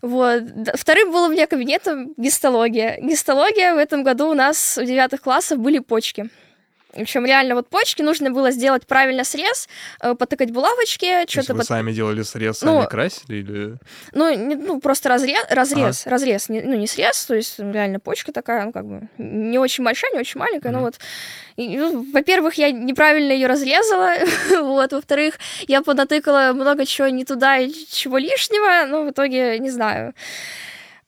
Вот. 0.00 0.44
Вторым 0.76 1.12
был 1.12 1.24
у 1.24 1.28
меня 1.28 1.46
кабинетом 1.46 2.14
гистология. 2.16 2.98
Гистология 3.02 3.74
в 3.74 3.78
этом 3.78 4.02
году 4.02 4.30
у 4.30 4.34
нас 4.34 4.78
у 4.78 4.84
девятых 4.84 5.20
классов 5.20 5.58
были 5.58 5.80
почки. 5.80 6.30
В 6.94 7.02
общем, 7.02 7.26
реально 7.26 7.54
вот 7.54 7.68
почки 7.68 8.02
нужно 8.02 8.30
было 8.30 8.50
сделать 8.50 8.86
правильно 8.86 9.24
срез, 9.24 9.68
э, 10.00 10.14
потыкать 10.14 10.50
булавочки, 10.50 11.28
что-то... 11.28 11.54
Вы 11.54 11.58
под... 11.58 11.66
сами 11.66 11.92
делали 11.92 12.22
срез, 12.22 12.62
ну, 12.62 12.78
сами 12.78 12.88
красили 12.88 13.36
или... 13.36 13.76
Ну, 14.12 14.34
не, 14.34 14.54
ну 14.54 14.80
просто 14.80 15.08
разрез, 15.08 15.44
разрез, 15.50 16.02
ага. 16.02 16.10
разрез, 16.10 16.48
не, 16.48 16.62
ну 16.62 16.74
не 16.74 16.86
срез, 16.86 17.26
то 17.26 17.34
есть 17.34 17.58
реально 17.58 17.98
почка 17.98 18.32
такая, 18.32 18.64
ну 18.64 18.72
как 18.72 18.86
бы 18.86 19.08
не 19.18 19.58
очень 19.58 19.84
большая, 19.84 20.12
не 20.12 20.20
очень 20.20 20.38
маленькая, 20.38 20.68
mm-hmm. 20.68 20.76
ну 20.76 20.80
вот. 20.80 20.94
И, 21.56 21.76
ну, 21.76 22.06
во-первых, 22.12 22.54
я 22.54 22.70
неправильно 22.70 23.32
ее 23.32 23.48
разрезала, 23.48 24.14
вот, 24.50 24.92
во-вторых, 24.92 25.38
я 25.66 25.82
понатыкала 25.82 26.52
много 26.52 26.86
чего 26.86 27.08
не 27.08 27.24
туда 27.24 27.58
и 27.58 27.72
чего 27.90 28.18
лишнего, 28.18 28.86
но 28.86 29.04
в 29.04 29.10
итоге 29.10 29.58
не 29.58 29.70
знаю. 29.70 30.14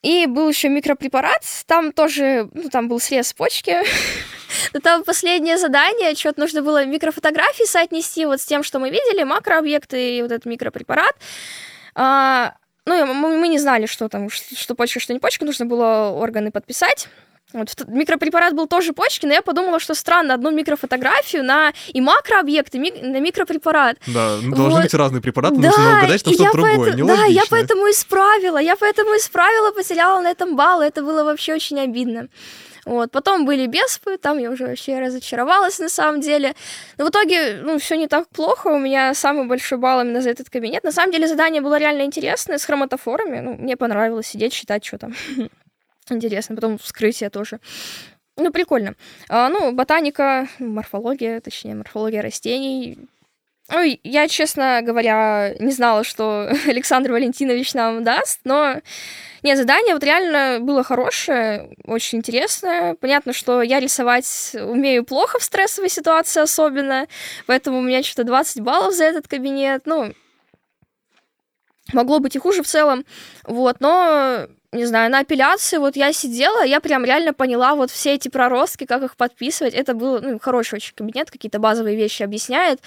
И 0.03 0.27
был 0.27 0.49
еще 0.49 0.69
микропрепарат, 0.69 1.43
там 1.67 1.93
тоже, 1.93 2.49
ну, 2.53 2.69
там 2.71 2.89
был 2.89 3.01
срез 3.01 3.33
почки. 3.33 3.77
Но 4.73 4.81
там 4.81 5.05
последнее 5.05 5.59
задание, 5.59 6.15
что-то 6.15 6.41
нужно 6.41 6.63
было 6.63 6.85
микрофотографии 6.85 7.67
соотнести 7.67 8.27
вот 8.27 8.41
с 8.41 8.45
тем, 8.45 8.63
что 8.63 8.79
мы 8.79 8.91
видели, 8.91 9.25
макрообъекты 9.25 10.19
и 10.19 10.23
вот 10.23 10.33
этот 10.33 10.47
микропрепарат. 10.47 11.15
А, 11.95 12.55
ну, 12.85 13.15
мы, 13.15 13.39
мы 13.39 13.49
не 13.49 13.59
знали, 13.59 13.87
что 13.87 14.09
там, 14.09 14.29
что 14.31 14.75
почка, 14.75 15.01
что 15.01 15.13
не 15.13 15.19
почка, 15.19 15.45
нужно 15.45 15.67
было 15.67 16.11
органы 16.11 16.51
подписать. 16.51 17.09
Вот, 17.53 17.69
микропрепарат 17.87 18.55
был 18.55 18.67
тоже 18.67 18.93
почки, 18.93 19.25
но 19.25 19.33
я 19.33 19.41
подумала, 19.41 19.79
что 19.79 19.95
странно, 19.95 20.35
одну 20.35 20.51
микрофотографию 20.51 21.45
на 21.45 21.73
и 21.89 22.01
макрообъекты, 22.01 22.79
ми, 22.79 22.91
на 22.91 23.21
микропрепарат. 23.21 23.99
Да, 24.07 24.39
ну, 24.43 24.55
должны 24.55 24.75
вот. 24.75 24.83
быть 24.83 24.95
разные 24.95 25.23
препараты, 25.23 25.57
да, 25.57 25.69
нужно 25.69 25.99
угадать, 25.99 26.21
что 26.21 26.33
что-то 26.33 26.53
другое, 26.53 26.77
поэтому, 26.77 27.07
Да, 27.07 27.25
я 27.25 27.43
поэтому 27.49 27.89
исправила, 27.91 28.59
я 28.59 28.75
поэтому 28.77 29.17
исправила, 29.17 29.71
потеряла 29.71 30.21
на 30.21 30.31
этом 30.31 30.57
балл, 30.57 30.81
это 30.83 31.03
было 31.03 31.23
вообще 31.23 31.55
очень 31.55 31.79
обидно. 31.79 32.29
Вот. 32.87 33.11
Потом 33.11 33.45
были 33.45 33.67
беспы, 33.67 34.17
там 34.17 34.39
я 34.39 34.49
уже 34.51 34.65
вообще 34.65 35.01
разочаровалась 35.01 35.81
на 35.81 35.89
самом 35.89 36.21
деле. 36.21 36.55
Но 36.97 37.07
в 37.07 37.11
итоге, 37.11 37.61
ну, 37.63 37.79
все 37.79 37.97
не 37.97 38.07
так 38.07 38.29
плохо. 38.29 38.69
У 38.69 38.79
меня 38.79 39.13
самый 39.13 39.47
большой 39.47 39.79
балл 39.79 40.01
именно 40.01 40.21
за 40.21 40.31
этот 40.31 40.49
кабинет. 40.49 40.85
На 40.85 40.93
самом 40.93 41.13
деле 41.13 41.27
задание 41.27 41.61
было 41.61 41.79
реально 41.79 42.03
интересное, 42.03 42.59
с 42.59 42.65
хроматофорами. 42.65 43.41
Ну, 43.41 43.55
мне 43.55 43.77
понравилось 43.77 44.29
сидеть, 44.29 44.53
читать, 44.53 44.85
что 44.85 44.99
там. 44.99 45.15
Интересно. 46.09 46.55
Потом 46.55 46.79
вскрытие 46.79 47.29
тоже. 47.29 47.59
Ну, 48.37 48.53
прикольно. 48.53 48.95
А, 49.29 49.49
ну, 49.49 49.73
ботаника, 49.73 50.47
морфология, 50.61 51.41
точнее, 51.41 51.75
морфология 51.75 52.23
растений. 52.23 52.99
Ой, 53.69 54.01
я, 54.05 54.29
честно 54.29 54.81
говоря, 54.81 55.55
не 55.59 55.73
знала, 55.73 56.05
что 56.05 56.49
Александр 56.67 57.11
Валентинович 57.13 57.75
нам 57.75 58.05
даст, 58.05 58.41
но 58.45 58.77
нет, 59.43 59.59
задание 59.59 59.95
вот 59.95 60.05
реально 60.05 60.59
было 60.61 60.85
хорошее, 60.85 61.75
очень 61.85 62.19
интересное. 62.19 62.95
Понятно, 62.95 63.33
что 63.33 63.63
я 63.63 63.81
рисовать 63.81 64.55
умею 64.55 65.05
плохо 65.05 65.41
в 65.41 65.43
стрессовой 65.43 65.89
ситуации 65.89 66.41
особенно, 66.41 67.09
поэтому 67.47 67.79
у 67.79 67.83
меня 67.83 68.03
что-то 68.05 68.25
20 68.25 68.61
баллов 68.61 68.95
за 68.95 69.05
этот 69.05 69.27
кабинет. 69.27 69.83
Ну, 69.85 70.13
могло 71.93 72.21
быть 72.21 72.37
и 72.37 72.39
хуже 72.39 72.63
в 72.63 72.67
целом, 72.69 73.05
вот, 73.45 73.81
но 73.81 74.47
не 74.71 74.85
знаю, 74.85 75.11
на 75.11 75.21
апелляции 75.21 75.79
вот 75.79 75.97
я 75.97 76.13
сидела, 76.13 76.65
я 76.65 76.81
прям 76.81 77.05
реально 77.05 77.33
поняла 77.33 77.75
вот 77.75 77.91
все 77.91 78.15
эти 78.15 78.29
проростки, 78.29 78.85
как 78.85 79.03
их 79.03 79.17
подписывать. 79.17 79.75
Это 79.75 79.95
был 79.95 80.21
ну, 80.21 80.39
хороший 80.39 80.77
очень 80.77 80.95
кабинет, 80.95 81.31
какие-то 81.31 81.59
базовые 81.59 81.97
вещи 81.97 82.23
объясняет. 82.23 82.81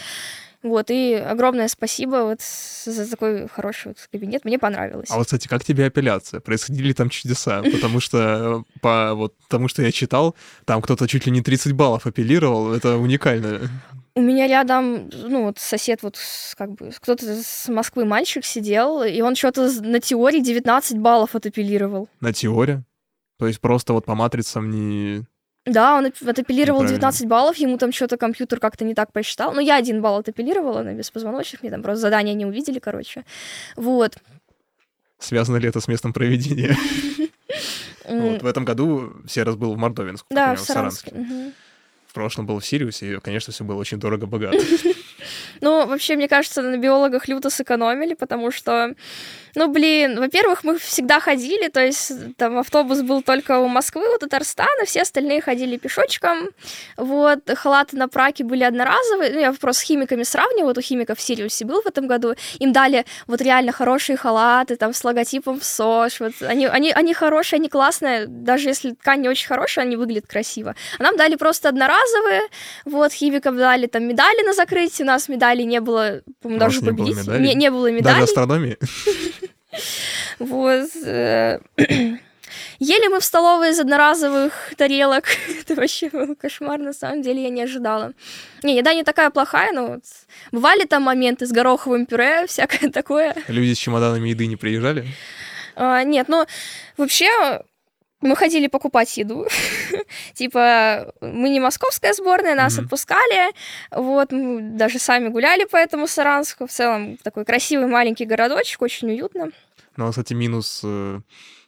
Вот, 0.62 0.92
и 0.92 1.14
огромное 1.14 1.70
спасибо 1.70 2.24
вот 2.24 2.42
за 2.42 3.10
такой 3.10 3.48
хороший 3.48 3.90
вот 3.90 3.98
кабинет, 4.12 4.44
мне 4.44 4.60
понравилось. 4.60 5.10
А 5.10 5.18
вот, 5.18 5.26
кстати, 5.26 5.48
как 5.48 5.64
тебе 5.64 5.86
апелляция? 5.86 6.42
Происходили 6.42 6.88
ли 6.90 6.94
там 6.94 7.10
чудеса? 7.10 7.64
Потому 7.64 8.02
что 8.02 8.66
э, 8.68 8.80
по 8.82 9.14
вот 9.16 9.36
тому, 9.48 9.70
что 9.70 9.82
я 9.82 9.92
читал, 9.92 10.36
там 10.66 10.82
кто-то 10.82 11.08
чуть 11.08 11.26
ли 11.26 11.32
не 11.32 11.42
30 11.42 11.72
баллов 11.74 12.06
апеллировал, 12.06 12.74
это 12.74 12.98
уникально. 12.98 13.70
У 14.16 14.22
меня 14.22 14.48
рядом, 14.48 15.10
ну, 15.14 15.46
вот 15.46 15.60
сосед, 15.60 16.04
вот 16.04 16.18
как 16.58 16.74
бы, 16.74 16.92
кто-то 16.92 17.42
с 17.42 17.70
Москвы 17.70 18.04
мальчик 18.04 18.44
сидел, 18.44 19.02
и 19.04 19.22
он 19.22 19.36
что-то 19.36 19.72
на 19.82 20.02
теории 20.02 20.42
19 20.42 20.98
баллов 20.98 21.36
отапеллировал. 21.36 22.10
На 22.20 22.34
теории? 22.34 22.84
То 23.38 23.48
есть 23.48 23.62
просто 23.62 23.94
вот 23.94 24.06
по 24.06 24.16
матрицам 24.16 24.70
не... 24.70 25.24
Да, 25.70 25.98
он 25.98 26.06
отапеллировал 26.06 26.86
19 26.86 27.28
баллов, 27.28 27.58
ему 27.58 27.78
там 27.78 27.92
что-то 27.92 28.18
компьютер 28.18 28.60
как-то 28.60 28.86
не 28.86 28.96
так 28.96 29.12
посчитал. 29.12 29.54
Ну, 29.54 29.60
я 29.60 29.76
один 29.76 30.02
балл 30.02 30.20
отапеллировала 30.20 30.82
на 30.82 30.94
беспозвоночных, 30.94 31.62
мне 31.62 31.72
там 31.72 31.82
просто 31.82 32.02
задания 32.02 32.34
не 32.34 32.46
увидели, 32.46 32.80
короче. 32.80 33.26
Вот. 33.76 34.18
Связано 35.20 35.58
ли 35.58 35.68
это 35.68 35.80
с 35.80 35.88
местом 35.88 36.14
проведения? 36.14 36.76
Вот, 38.12 38.42
в 38.42 38.48
этом 38.48 38.66
году 38.66 39.14
Серас 39.28 39.56
был 39.56 39.76
в 39.76 39.78
Мордовинск. 39.78 40.26
Да, 40.32 40.56
в 40.56 40.60
Саранске 40.60 41.14
в 42.10 42.14
прошлом 42.14 42.48
был 42.48 42.60
в 42.60 42.66
Сириусе, 42.66 43.14
и, 43.14 43.20
конечно, 43.20 43.54
все 43.54 43.64
было 43.64 43.78
очень 43.78 44.00
дорого-богато. 44.00 44.58
Ну, 45.62 45.86
вообще, 45.86 46.16
мне 46.16 46.30
кажется, 46.30 46.62
на 46.62 46.78
биологах 46.78 47.28
люто 47.28 47.50
сэкономили, 47.50 48.14
потому 48.14 48.52
что, 48.52 48.96
ну, 49.56 49.68
блин, 49.68 50.18
во-первых, 50.18 50.64
мы 50.64 50.78
всегда 50.78 51.20
ходили, 51.20 51.68
то 51.68 51.84
есть 51.84 52.14
там 52.38 52.58
автобус 52.58 53.02
был 53.02 53.22
только 53.22 53.60
у 53.60 53.68
Москвы, 53.68 54.16
у 54.16 54.18
Татарстана, 54.18 54.86
все 54.86 55.02
остальные 55.02 55.42
ходили 55.42 55.76
пешочком, 55.76 56.50
вот, 56.96 57.40
халаты 57.56 57.98
на 57.98 58.08
праке 58.08 58.46
были 58.46 58.64
одноразовые, 58.64 59.34
ну, 59.34 59.40
я 59.40 59.52
просто 59.52 59.82
с 59.82 59.84
химиками 59.84 60.24
сравниваю, 60.24 60.68
вот 60.68 60.78
у 60.78 60.82
химиков 60.82 61.18
в 61.18 61.22
Сириусе 61.22 61.66
был 61.66 61.82
в 61.82 61.88
этом 61.88 62.08
году, 62.08 62.36
им 62.60 62.72
дали 62.72 63.06
вот 63.28 63.42
реально 63.42 63.74
хорошие 63.74 64.16
халаты, 64.16 64.78
там, 64.78 64.94
с 64.94 65.04
логотипом 65.04 65.60
СОЖ, 65.62 66.22
вот, 66.22 66.34
они, 66.42 66.68
они, 66.68 66.92
они 66.92 67.14
хорошие, 67.14 67.58
они 67.58 67.68
классные, 67.68 68.28
даже 68.28 68.70
если 68.70 68.92
ткань 68.92 69.22
не 69.22 69.30
очень 69.30 69.48
хорошая, 69.48 69.84
они 69.84 69.98
выглядят 69.98 70.28
красиво. 70.28 70.76
А 70.98 71.04
нам 71.04 71.18
дали 71.18 71.36
просто 71.36 71.68
одноразовые, 71.70 71.99
вот, 72.86 73.12
химикам 73.14 73.58
дали 73.58 73.88
там 73.88 74.04
медали 74.08 74.46
на 74.46 74.54
закрытие, 74.54 75.06
у 75.06 75.08
нас 75.08 75.30
медалей 75.30 75.66
не 75.66 75.80
было, 75.80 76.22
по-моему, 76.42 76.60
даже 76.60 76.82
победить. 76.82 77.28
Не, 77.28 77.54
не 77.56 77.72
было 77.72 77.92
медалей. 77.92 78.22
Даже 78.22 78.24
астрономии? 78.24 78.78
Вот. 80.40 80.90
э, 81.06 81.60
Ели 82.80 83.10
мы 83.10 83.20
в 83.20 83.26
столовой 83.26 83.72
из 83.72 83.80
одноразовых 83.80 84.74
тарелок. 84.78 85.26
Это 85.62 85.76
вообще 85.76 86.10
был 86.10 86.36
кошмар, 86.36 86.80
на 86.80 86.94
самом 86.94 87.22
деле, 87.22 87.44
я 87.44 87.50
не 87.50 87.62
ожидала. 87.62 88.14
Не, 88.64 88.78
еда 88.78 88.94
не 88.94 89.04
такая 89.04 89.30
плохая, 89.30 89.72
но 89.74 89.88
вот 89.88 90.04
бывали 90.52 90.86
там 90.86 91.04
моменты 91.04 91.46
с 91.46 91.52
гороховым 91.52 92.06
пюре, 92.06 92.46
всякое 92.48 92.90
такое. 92.90 93.36
Люди 93.48 93.74
с 93.74 93.78
чемоданами 93.78 94.30
еды 94.30 94.48
не 94.48 94.56
приезжали? 94.56 95.08
А, 95.76 96.04
нет, 96.04 96.28
ну, 96.30 96.46
вообще, 96.98 97.62
мы 98.22 98.36
ходили 98.36 98.68
покупать 98.68 99.16
еду. 99.18 99.48
типа, 100.34 101.14
мы 101.22 101.50
не 101.50 101.60
московская 101.60 102.14
сборная, 102.14 102.56
нас 102.56 102.76
Мгм. 102.76 102.86
отпускали. 102.86 103.54
Вот, 103.92 104.32
мы 104.32 104.62
даже 104.62 105.00
сами 105.00 105.30
гуляли 105.30 105.66
по 105.66 105.78
этому 105.78 106.08
Саранску. 106.08 106.68
В 106.68 106.72
целом, 106.72 107.18
такой 107.18 107.46
красивый 107.46 107.88
маленький 107.88 108.26
городочек, 108.26 108.82
очень 108.82 109.10
уютно. 109.10 109.52
Но, 109.96 110.10
кстати, 110.10 110.34
минус 110.34 110.82
э, 110.84 111.20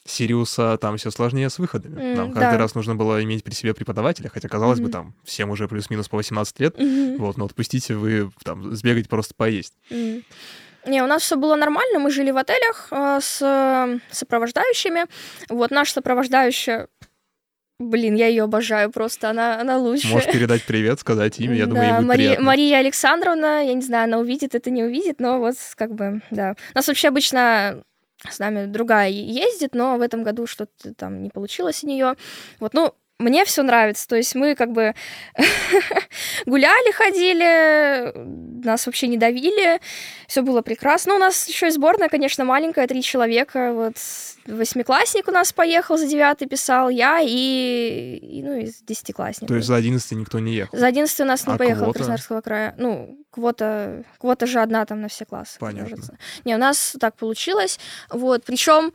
Сириуса, 0.06 0.78
там 0.78 0.98
все 0.98 1.12
сложнее 1.12 1.50
с 1.50 1.60
выходами. 1.60 2.00
М, 2.02 2.16
Нам 2.16 2.32
каждый 2.32 2.54
да. 2.54 2.58
раз 2.58 2.76
нужно 2.76 2.96
было 2.96 3.24
иметь 3.24 3.44
при 3.44 3.54
себе 3.54 3.74
преподавателя, 3.74 4.30
хотя, 4.30 4.48
казалось 4.50 4.80
бы, 4.80 4.86
Мгм. 4.86 4.92
там 4.92 5.14
всем 5.24 5.50
уже 5.50 5.68
плюс-минус 5.68 6.08
по 6.10 6.18
18 6.18 6.60
лет. 6.60 6.78
Мгм. 6.78 7.18
Вот, 7.18 7.38
но 7.38 7.46
отпустите 7.46 7.96
вы 7.96 8.32
там 8.44 8.74
сбегать 8.76 9.10
просто 9.10 9.34
поесть. 9.36 9.74
М. 9.90 10.24
Не, 10.86 11.04
у 11.04 11.08
нас 11.08 11.22
все 11.22 11.36
было 11.36 11.56
нормально, 11.56 12.00
мы 12.00 12.10
жили 12.12 12.32
в 12.32 12.38
отелях 12.38 12.88
э, 12.91 13.20
с 13.22 13.39
э, 13.41 14.00
сопровождающими. 14.12 15.06
Вот 15.50 15.70
наша 15.72 15.94
сопровождающая, 15.94 16.88
блин, 17.80 18.15
я 18.15 18.28
ее 18.28 18.44
обожаю 18.44 18.91
просто, 18.91 19.30
она, 19.30 19.60
она 19.60 19.78
лучшая. 19.78 20.13
Можешь 20.13 20.32
передать 20.32 20.63
привет, 20.63 21.00
сказать 21.00 21.39
имя, 21.39 21.56
я 21.56 21.65
думаю, 21.67 21.84
ей 21.84 21.91
Да, 21.91 21.98
будет 21.98 22.08
Мария, 22.08 22.28
приятно. 22.30 22.46
Мария 22.46 22.78
Александровна, 22.80 23.65
я 23.65 23.74
не 23.74 23.82
знаю, 23.82 24.06
она 24.06 24.17
увидит 24.17 24.56
это, 24.56 24.72
не 24.72 24.84
увидит, 24.84 25.20
но 25.20 25.39
вот 25.39 25.56
как 25.76 25.94
бы, 25.94 26.22
да. 26.32 26.56
У 26.74 26.78
нас 26.78 26.88
вообще 26.88 27.10
обычно 27.10 27.84
с 28.30 28.39
нами 28.39 28.65
другая 28.65 29.10
ездит, 29.10 29.74
но 29.74 29.98
в 29.98 30.02
этом 30.02 30.24
году 30.24 30.48
что-то 30.48 30.94
там 30.96 31.22
не 31.24 31.30
получилось 31.30 31.84
у 31.84 31.88
нее. 31.88 32.15
Вот, 32.60 32.74
ну, 32.74 32.94
мне 33.21 33.45
все 33.45 33.63
нравится. 33.63 34.07
То 34.07 34.15
есть 34.15 34.36
мы 34.36 34.55
как 34.55 34.71
бы 34.71 34.93
гуляли, 36.45 36.91
ходили, 36.91 38.12
нас 38.65 38.86
вообще 38.86 39.07
не 39.07 39.17
давили, 39.17 39.79
все 40.27 40.41
было 40.41 40.62
прекрасно. 40.62 41.12
Ну, 41.12 41.15
у 41.15 41.19
нас 41.19 41.47
еще 41.47 41.67
и 41.67 41.71
сборная, 41.71 42.10
конечно, 42.10 42.45
маленькая, 42.45 42.88
три 42.88 43.01
человека. 43.01 43.73
Вот 43.73 43.95
восьмиклассник 44.45 45.27
у 45.27 45.31
нас 45.31 45.53
поехал 45.53 45.97
за 45.97 46.07
девятый 46.07 46.47
писал, 46.47 46.89
я 46.89 47.19
и, 47.21 48.17
и, 48.17 48.43
ну, 48.43 48.55
из 48.57 48.81
десятиклассников. 48.81 49.47
То 49.47 49.55
есть 49.55 49.67
за 49.67 49.75
11 49.75 50.12
никто 50.13 50.39
не 50.39 50.53
ехал. 50.53 50.77
За 50.77 50.88
11 50.88 51.19
у 51.19 51.25
нас 51.25 51.45
не 51.47 51.53
А 51.53 51.57
поехал 51.57 51.84
квота? 51.84 51.99
Краснодарского 51.99 52.41
края. 52.41 52.75
Ну, 52.77 53.17
квота, 53.29 54.03
квота 54.19 54.45
же 54.45 54.60
одна 54.60 54.86
там 54.86 55.01
на 55.01 55.07
все 55.07 55.25
классы. 55.25 55.60
Понятно. 55.60 55.89
кажется. 55.89 56.17
Не, 56.45 56.55
у 56.55 56.57
нас 56.57 56.95
так 56.99 57.15
получилось. 57.15 57.79
Вот, 58.10 58.43
причем 58.45 58.93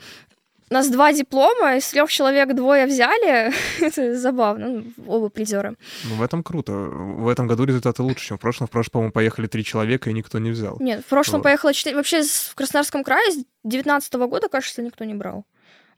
у 0.70 0.74
нас 0.74 0.88
два 0.88 1.12
диплома, 1.12 1.76
из 1.76 1.88
трех 1.88 2.10
человек 2.10 2.54
двое 2.54 2.86
взяли. 2.86 3.52
Это 3.80 4.16
забавно, 4.16 4.68
ну, 4.68 4.84
оба 5.06 5.28
призера. 5.28 5.74
Ну, 6.04 6.16
в 6.16 6.22
этом 6.22 6.42
круто. 6.42 6.72
В 6.72 7.28
этом 7.28 7.46
году 7.46 7.64
результаты 7.64 8.02
лучше, 8.02 8.26
чем 8.26 8.38
в 8.38 8.40
прошлом. 8.40 8.66
В 8.66 8.70
прошлом, 8.70 8.92
по-моему, 8.92 9.12
поехали 9.12 9.46
три 9.46 9.64
человека, 9.64 10.10
и 10.10 10.12
никто 10.12 10.38
не 10.38 10.50
взял. 10.50 10.76
Нет, 10.80 11.02
в 11.04 11.08
прошлом 11.08 11.38
Вот. 11.40 11.44
поехало 11.44 11.72
четыре. 11.72 11.96
Вообще 11.96 12.22
в 12.22 12.54
Краснодарском 12.54 13.04
крае 13.04 13.30
с 13.32 13.44
19 13.64 14.14
года, 14.14 14.48
кажется, 14.48 14.82
никто 14.82 15.04
не 15.04 15.14
брал. 15.14 15.44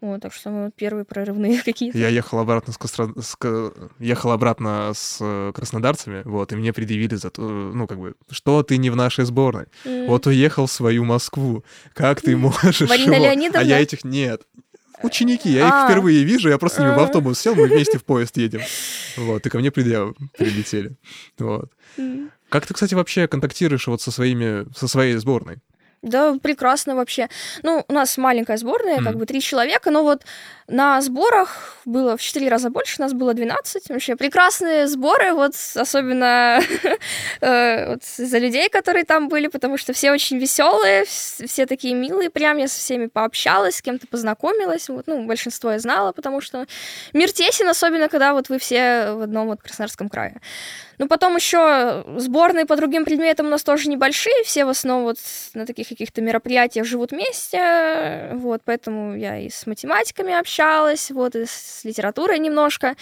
Вот, 0.00 0.22
так 0.22 0.32
что 0.32 0.50
мы 0.50 0.70
первые 0.70 1.04
прорывные 1.04 1.60
какие-то. 1.64 1.98
Я 1.98 2.08
ехал 2.08 2.38
обратно 2.38 2.72
с, 2.72 2.76
Костро- 2.78 3.20
с 3.20 3.36
ехал 3.98 4.30
обратно 4.30 4.92
с 4.94 5.18
э, 5.20 5.52
краснодарцами, 5.54 6.22
вот, 6.24 6.52
и 6.52 6.56
мне 6.56 6.72
предъявили 6.72 7.16
за 7.16 7.30
то, 7.30 7.42
ну, 7.42 7.86
как 7.86 7.98
бы, 7.98 8.14
что 8.30 8.62
ты 8.62 8.76
не 8.76 8.90
в 8.90 8.96
нашей 8.96 9.24
сборной? 9.24 9.66
М. 9.84 10.06
Вот 10.06 10.26
уехал 10.26 10.66
в 10.66 10.72
свою 10.72 11.04
Москву. 11.04 11.64
Как 11.94 12.20
ты 12.20 12.36
можешь? 12.36 12.88
Марина 12.88 13.14
его? 13.14 13.24
Леонидовна? 13.24 13.60
А 13.60 13.64
я 13.64 13.80
этих 13.80 14.04
нет. 14.04 14.42
Ученики, 15.02 15.48
я 15.50 15.68
их 15.68 15.72
А. 15.72 15.86
впервые 15.88 16.24
вижу, 16.24 16.48
я 16.48 16.58
просто 16.58 16.82
ними 16.82 16.94
в 16.94 16.98
автобус 16.98 17.38
сел, 17.38 17.54
мы 17.54 17.66
вместе 17.68 17.98
в 17.98 18.04
поезд 18.04 18.36
едем. 18.36 18.60
Вот, 19.16 19.44
и 19.44 19.50
ко 19.50 19.58
мне 19.58 19.72
предъявы 19.72 20.14
прилетели. 20.36 20.96
Вот. 21.38 21.72
Как 22.48 22.66
ты, 22.66 22.72
кстати, 22.74 22.94
вообще 22.94 23.26
контактируешь 23.28 23.86
вот 23.88 24.00
со 24.00 24.10
своими, 24.12 24.66
со 24.76 24.86
своей 24.88 25.14
сборной? 25.16 25.58
Да, 26.02 26.36
прекрасно 26.40 26.94
вообще. 26.94 27.28
Ну, 27.62 27.84
у 27.88 27.92
нас 27.92 28.16
маленькая 28.18 28.56
сборная, 28.56 28.98
как 28.98 29.10
Мгм. 29.10 29.18
бы 29.18 29.26
три 29.26 29.40
человека, 29.40 29.90
но 29.90 30.02
вот 30.04 30.22
на 30.68 31.00
сборах 31.00 31.78
было 31.84 32.16
в 32.16 32.20
четыре 32.22 32.48
раза 32.48 32.70
больше, 32.70 33.00
нас 33.00 33.12
было 33.14 33.34
12. 33.34 33.88
Вообще 33.90 34.14
прекрасные 34.14 34.86
сборы, 34.86 35.32
вот 35.32 35.54
особенно 35.74 36.60
э, 37.40 37.88
вот 37.94 38.02
из-за 38.04 38.38
людей, 38.38 38.68
которые 38.68 39.04
там 39.04 39.28
были, 39.28 39.48
потому 39.48 39.76
что 39.76 39.92
все 39.92 40.12
очень 40.12 40.38
веселые, 40.38 41.04
все 41.04 41.66
такие 41.66 41.94
милые, 41.94 42.30
прям 42.30 42.58
я 42.58 42.68
со 42.68 42.78
всеми 42.78 43.06
пообщалась, 43.06 43.76
с 43.76 43.82
кем-то 43.82 44.06
познакомилась, 44.06 44.88
вот, 44.88 45.06
ну, 45.08 45.26
большинство 45.26 45.72
я 45.72 45.78
знала, 45.80 46.12
потому 46.12 46.40
что 46.40 46.66
мир 47.12 47.32
тесен, 47.32 47.68
особенно 47.68 48.08
когда 48.08 48.34
вот 48.34 48.48
вы 48.50 48.58
все 48.58 49.12
в 49.14 49.22
одном 49.22 49.48
вот 49.48 49.62
Краснодарском 49.62 50.08
крае. 50.08 50.40
Ну, 50.98 51.06
потом 51.06 51.36
еще 51.36 52.04
сборные 52.16 52.66
по 52.66 52.76
другим 52.76 53.04
предметам 53.04 53.46
у 53.46 53.50
нас 53.50 53.62
тоже 53.62 53.88
небольшие, 53.88 54.42
все 54.44 54.64
в 54.64 54.68
основном 54.68 55.04
вот 55.04 55.18
на 55.54 55.64
таких 55.64 55.88
каких-то 55.88 56.20
мероприятиях 56.20 56.86
живут 56.86 57.12
вместе, 57.12 58.30
вот, 58.34 58.62
поэтому 58.64 59.16
я 59.16 59.38
и 59.38 59.48
с 59.48 59.66
математиками 59.66 60.34
общалась, 60.34 61.10
вот, 61.10 61.36
и 61.36 61.46
с 61.46 61.84
литературой 61.84 62.38
немножко. 62.38 62.96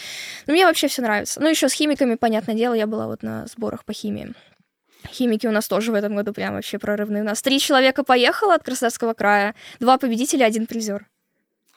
Но 0.47 0.53
мне 0.53 0.67
вообще 0.67 0.89
все 0.89 1.03
нравится. 1.03 1.41
Ну, 1.41 1.49
еще 1.49 1.69
с 1.69 1.73
химиками, 1.73 2.17
понятное 2.17 2.55
дело, 2.55 2.75
я 2.75 2.87
была 2.87 3.07
вот 3.07 3.23
на 3.23 3.47
сборах 3.47 3.85
по 3.85 3.93
химии. 3.93 4.35
Химики 5.11 5.47
у 5.47 5.53
нас 5.53 5.69
тоже 5.69 5.93
в 5.93 5.95
этом 5.95 6.17
году 6.17 6.33
прям 6.33 6.55
вообще 6.55 6.79
прорывные. 6.79 7.23
У 7.23 7.27
нас 7.27 7.41
три 7.41 7.59
человека 7.61 8.03
поехало 8.05 8.55
от 8.55 8.65
Краснодарского 8.65 9.15
края, 9.15 9.55
два 9.81 9.99
победителя, 9.99 10.45
один 10.45 10.67
призер. 10.67 11.07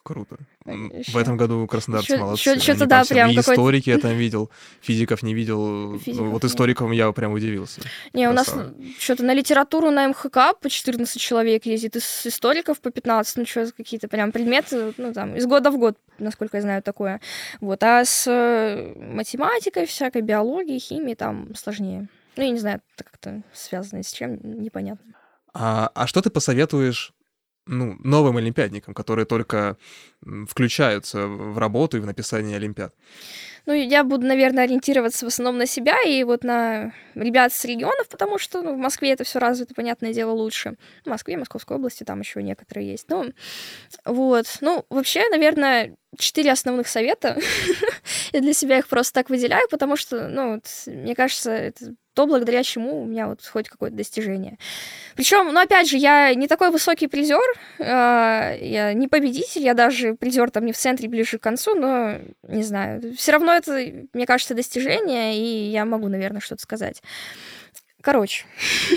Круто. 0.04 0.38
М, 0.66 0.92
В 1.08 1.18
этом 1.18 1.38
году 1.38 1.68
краснодарцы 1.68 2.14
ещё- 2.14 2.22
молодцы. 2.24 2.50
ещё 2.52 2.72
Они 2.72 2.80
туда 2.80 3.04
прям 3.04 3.30
какой-то- 3.30 3.52
историки 3.54 3.90
я 3.90 3.98
там 3.98 4.12
видел, 4.18 4.50
физиков 4.82 5.22
не 5.24 5.34
видел. 5.34 6.00
Физиков 6.00 6.28
вот 6.28 6.44
нет. 6.44 6.52
историкам 6.52 6.92
я 6.92 7.12
прям 7.12 7.34
удивился. 7.34 7.82
Не, 8.14 8.28
у 8.30 8.34
нас 8.34 8.54
что-то 9.00 9.24
на 9.24 9.34
литературу 9.34 9.92
на 9.92 10.08
МХК 10.08 10.54
по 10.60 10.70
14 10.70 11.22
человек 11.22 11.66
ездит, 11.66 11.96
из 11.98 12.26
историков 12.26 12.80
по 12.80 12.92
15, 12.92 13.38
ну 13.38 13.46
что, 13.46 13.72
какие-то 13.76 14.08
прям 14.08 14.32
предметы, 14.32 14.94
ну 14.98 15.14
там, 15.14 15.36
из 15.36 15.46
года 15.46 15.70
в 15.70 15.78
год, 15.78 15.98
насколько 16.18 16.58
я 16.58 16.62
знаю, 16.62 16.82
такое. 16.82 17.20
Вот, 17.62 17.84
а 17.84 18.04
с 18.06 18.26
э, 18.28 18.94
математикой, 18.96 19.86
всякой 19.86 20.22
биологией, 20.22 20.80
химией 20.80 21.16
там 21.16 21.54
сложнее. 21.56 22.08
Ну, 22.36 22.44
я 22.44 22.50
не 22.52 22.60
знаю, 22.60 22.82
это 22.96 23.04
как-то 23.04 23.42
связано 23.54 24.02
с 24.02 24.12
чем, 24.14 24.40
непонятно. 24.44 25.14
А, 25.54 25.92
а 25.94 26.08
что 26.08 26.22
ты 26.22 26.30
посоветуешь 26.30 27.14
ну, 27.70 27.96
новым 28.04 28.38
олимпиадникам, 28.38 28.94
которые 28.94 29.26
только 29.26 29.78
включаются 30.48 31.28
в 31.28 31.58
работу 31.58 31.98
и 31.98 32.00
в 32.00 32.06
написание 32.06 32.58
олимпиад? 32.58 32.94
Ну, 33.66 33.74
я 33.74 34.04
буду, 34.04 34.26
наверное, 34.26 34.64
ориентироваться 34.64 35.26
в 35.26 35.28
основном 35.28 35.60
на 35.60 35.68
себя 35.68 36.02
и 36.02 36.24
вот 36.24 36.44
на 36.44 36.94
ребят 37.14 37.54
с 37.54 37.64
регионов, 37.66 38.10
потому 38.10 38.40
что 38.40 38.64
ну, 38.64 38.74
в 38.74 38.78
Москве 38.78 39.12
это 39.12 39.24
все 39.24 39.38
развито, 39.38 39.76
понятное 39.76 40.14
дело, 40.14 40.32
лучше. 40.32 40.76
В 41.06 41.10
Москве, 41.10 41.38
Московской 41.38 41.78
области 41.78 42.04
там 42.04 42.22
еще 42.22 42.42
некоторые 42.42 42.90
есть. 42.90 43.08
Ну, 43.10 43.32
вот. 44.06 44.46
Ну, 44.62 44.86
вообще, 44.90 45.30
наверное, 45.30 45.96
четыре 46.18 46.52
основных 46.52 46.88
совета. 46.88 47.38
Я 48.34 48.42
для 48.42 48.54
себя 48.54 48.80
их 48.80 48.88
просто 48.88 49.14
так 49.14 49.30
выделяю, 49.30 49.68
потому 49.70 49.96
что, 49.96 50.28
ну, 50.30 50.60
мне 50.88 51.14
кажется, 51.14 51.52
это 51.52 51.94
то, 52.20 52.28
благодаря 52.28 52.64
чему 52.64 53.02
у 53.02 53.06
меня 53.06 53.28
вот 53.28 53.46
хоть 53.46 53.70
какое-то 53.70 53.96
достижение. 53.96 54.58
Причем, 55.16 55.54
ну, 55.54 55.62
опять 55.62 55.90
же, 55.90 55.96
я 55.96 56.34
не 56.36 56.50
такой 56.50 56.70
высокий 56.70 57.08
призер, 57.08 57.40
я 57.80 58.92
не 58.94 59.08
победитель, 59.08 59.62
я 59.62 59.74
даже 59.74 60.16
призер 60.16 60.52
там 60.52 60.66
не 60.66 60.74
в 60.74 60.78
центре, 60.78 61.08
ближе 61.08 61.38
к 61.38 61.42
концу, 61.42 61.76
но 61.76 62.16
не 62.44 62.64
знаю. 62.64 63.16
Все 63.16 63.32
равно 63.32 63.54
это, 63.54 63.72
мне 64.12 64.26
кажется, 64.26 64.54
достижение, 64.54 65.38
и 65.38 65.72
я 65.72 65.86
могу, 65.86 66.10
наверное, 66.10 66.42
что-то 66.42 66.62
сказать. 66.62 67.02
Короче, 68.02 68.46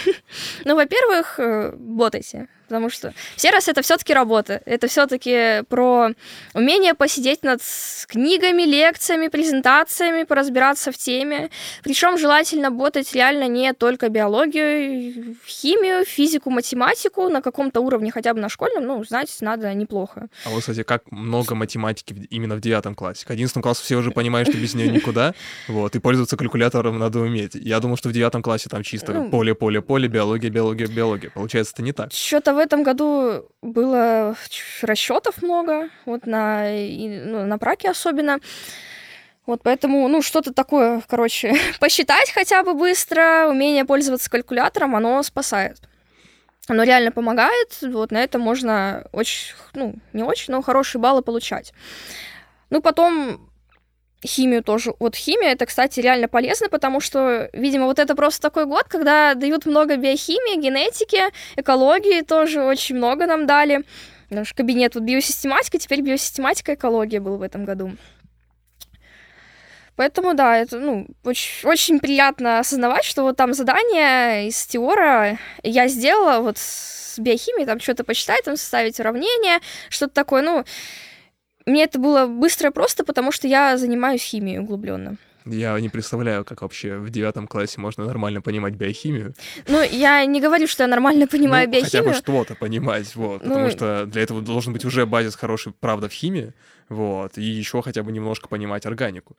ну, 0.64 0.74
во-первых, 0.74 1.38
э, 1.38 1.74
ботайте, 1.76 2.48
потому 2.72 2.88
что 2.88 3.12
все 3.37 3.50
раз 3.50 3.68
это 3.68 3.82
все-таки 3.82 4.14
работа, 4.14 4.62
это 4.64 4.87
все-таки 4.87 5.62
про 5.68 6.08
умение 6.54 6.94
посидеть 6.94 7.42
над 7.42 7.61
книгами, 8.06 8.62
лекциями, 8.62 9.28
презентациями, 9.28 10.22
поразбираться 10.22 10.90
в 10.90 10.96
теме. 10.96 11.50
Причем 11.82 12.16
желательно 12.16 12.70
ботать 12.70 13.12
реально 13.12 13.46
не 13.46 13.74
только 13.74 14.08
биологию, 14.08 15.37
химию, 15.46 16.06
физику, 16.06 16.48
математику 16.48 17.28
на 17.28 17.42
каком-то 17.42 17.82
уровне, 17.82 18.11
хотя 18.11 18.32
бы 18.32 18.40
на 18.40 18.48
школьном, 18.48 18.87
ну, 18.87 19.04
знать 19.04 19.37
надо 19.42 19.74
неплохо. 19.74 20.28
А 20.46 20.48
вот, 20.48 20.61
кстати, 20.61 20.82
как 20.82 21.12
много 21.12 21.54
математики 21.54 22.26
именно 22.30 22.54
в 22.54 22.62
девятом 22.62 22.94
классе. 22.94 23.26
К 23.26 23.32
одиннадцатому 23.32 23.62
классу 23.62 23.85
все 23.85 23.96
уже 23.96 24.12
понимают, 24.12 24.48
что 24.48 24.56
без 24.56 24.72
нее 24.72 24.88
никуда, 24.88 25.35
вот, 25.68 25.94
и 25.94 25.98
пользоваться 25.98 26.38
калькулятором 26.38 26.98
надо 26.98 27.18
уметь. 27.18 27.54
Я 27.54 27.80
думал, 27.80 27.98
что 27.98 28.08
в 28.08 28.12
девятом 28.12 28.42
классе 28.42 28.70
там 28.70 28.82
чисто 28.82 29.12
Ну. 29.12 29.30
поле, 29.30 29.54
поле, 29.54 29.82
поле, 29.82 30.08
биология, 30.08 30.48
биология, 30.48 30.87
биология. 30.87 31.30
Получается, 31.30 31.74
это 31.74 31.82
не 31.82 31.92
так. 31.92 32.12
Что-то 32.12 32.54
в 32.54 32.58
этом 32.62 32.83
году 32.83 33.48
было 33.61 34.37
расчетов 34.83 35.42
много, 35.42 35.90
вот 36.07 36.27
на, 36.27 36.75
и, 36.75 37.09
ну, 37.09 37.44
на 37.44 37.59
праке 37.59 37.90
особенно. 37.90 38.38
Вот 39.44 39.62
поэтому, 39.62 40.07
ну, 40.09 40.22
что-то 40.22 40.53
такое, 40.55 41.03
короче, 41.07 41.55
посчитать 41.81 42.31
хотя 42.31 42.62
бы 42.62 42.75
быстро, 42.75 43.48
умение 43.51 43.85
пользоваться 43.85 44.31
калькулятором, 44.31 44.96
оно 44.96 45.22
спасает. 45.22 45.79
оно 46.68 46.85
реально 46.85 47.12
помогает, 47.12 47.79
вот 47.83 48.12
на 48.12 48.22
это 48.22 48.38
можно 48.38 49.07
очень, 49.12 49.55
ну, 49.75 49.96
не 50.12 50.22
очень, 50.22 50.53
но 50.53 50.62
хорошие 50.62 51.01
баллы 51.01 51.22
получать. 51.22 51.72
Ну, 52.70 52.81
потом 52.81 53.51
химию 54.24 54.62
тоже. 54.62 54.94
Вот 54.98 55.16
химия, 55.16 55.52
это, 55.52 55.66
кстати, 55.66 56.00
реально 56.00 56.28
полезно, 56.28 56.68
потому 56.68 57.00
что, 57.00 57.50
видимо, 57.52 57.87
вот 57.87 57.98
это 57.98 58.14
просто 58.14 58.40
такой 58.42 58.66
год, 58.66 58.85
когда 58.88 59.35
дают 59.35 59.66
много 59.66 59.96
биохимии, 59.96 60.61
генетики, 60.61 61.20
экологии 61.56 62.22
тоже 62.22 62.62
очень 62.62 62.96
много 62.96 63.26
нам 63.26 63.46
дали. 63.46 63.85
Наш 64.30 64.54
кабинет 64.54 64.94
вот 64.94 65.04
биосистематика, 65.04 65.78
теперь 65.78 66.00
биосистематика, 66.00 66.74
экология 66.74 67.20
был 67.20 67.37
в 67.37 67.42
этом 67.42 67.64
году. 67.64 67.92
Поэтому, 69.94 70.32
да, 70.32 70.56
это, 70.56 70.78
ну, 70.78 71.06
очень, 71.22 71.68
очень 71.68 72.00
приятно 72.00 72.58
осознавать, 72.58 73.04
что 73.04 73.24
вот 73.24 73.37
там 73.37 73.52
задание 73.52 74.48
из 74.48 74.66
теора 74.66 75.38
я 75.62 75.87
сделала 75.88 76.40
вот 76.40 76.56
с 76.56 77.18
биохимией, 77.18 77.66
там 77.66 77.78
что-то 77.78 78.02
почитать, 78.02 78.42
там 78.44 78.56
составить 78.56 78.98
уравнение, 78.98 79.58
что-то 79.90 80.14
такое, 80.14 80.40
ну, 80.42 80.64
мне 81.66 81.85
это 81.85 81.98
было 81.98 82.27
быстро 82.27 82.70
и 82.70 82.72
просто, 82.72 83.05
потому 83.05 83.33
что 83.33 83.46
я 83.48 83.77
занимаюсь 83.77 84.22
химией 84.22 84.59
углубленно. 84.59 85.16
Я 85.44 85.79
не 85.81 85.88
представляю, 85.88 86.44
как 86.44 86.62
вообще 86.62 86.96
в 86.98 87.11
девятом 87.11 87.48
классе 87.48 87.81
можно 87.81 88.05
нормально 88.05 88.40
понимать 88.40 88.75
биохимию. 88.75 89.35
Ну, 89.66 89.83
я 89.83 90.25
не 90.25 90.40
говорю, 90.40 90.68
что 90.68 90.85
я 90.85 90.88
нормально 90.88 91.27
понимаю 91.27 91.66
ну, 91.66 91.72
биохимию. 91.72 91.90
Хотя 91.90 92.03
бы 92.05 92.14
что-то 92.14 92.55
понимать, 92.55 93.14
вот. 93.16 93.42
Ну, 93.42 93.48
потому 93.48 93.70
что 93.70 94.07
для 94.07 94.22
этого 94.22 94.40
должен 94.40 94.72
быть 94.72 94.85
уже 94.85 95.05
базис 95.05 95.35
хороший, 95.35 95.72
правда, 95.72 96.09
в 96.09 96.12
химии, 96.12 96.53
вот. 96.88 97.38
И 97.38 97.42
еще 97.42 97.83
хотя 97.83 98.03
бы 98.03 98.12
немножко 98.12 98.48
понимать 98.48 98.87
органику. 98.87 99.37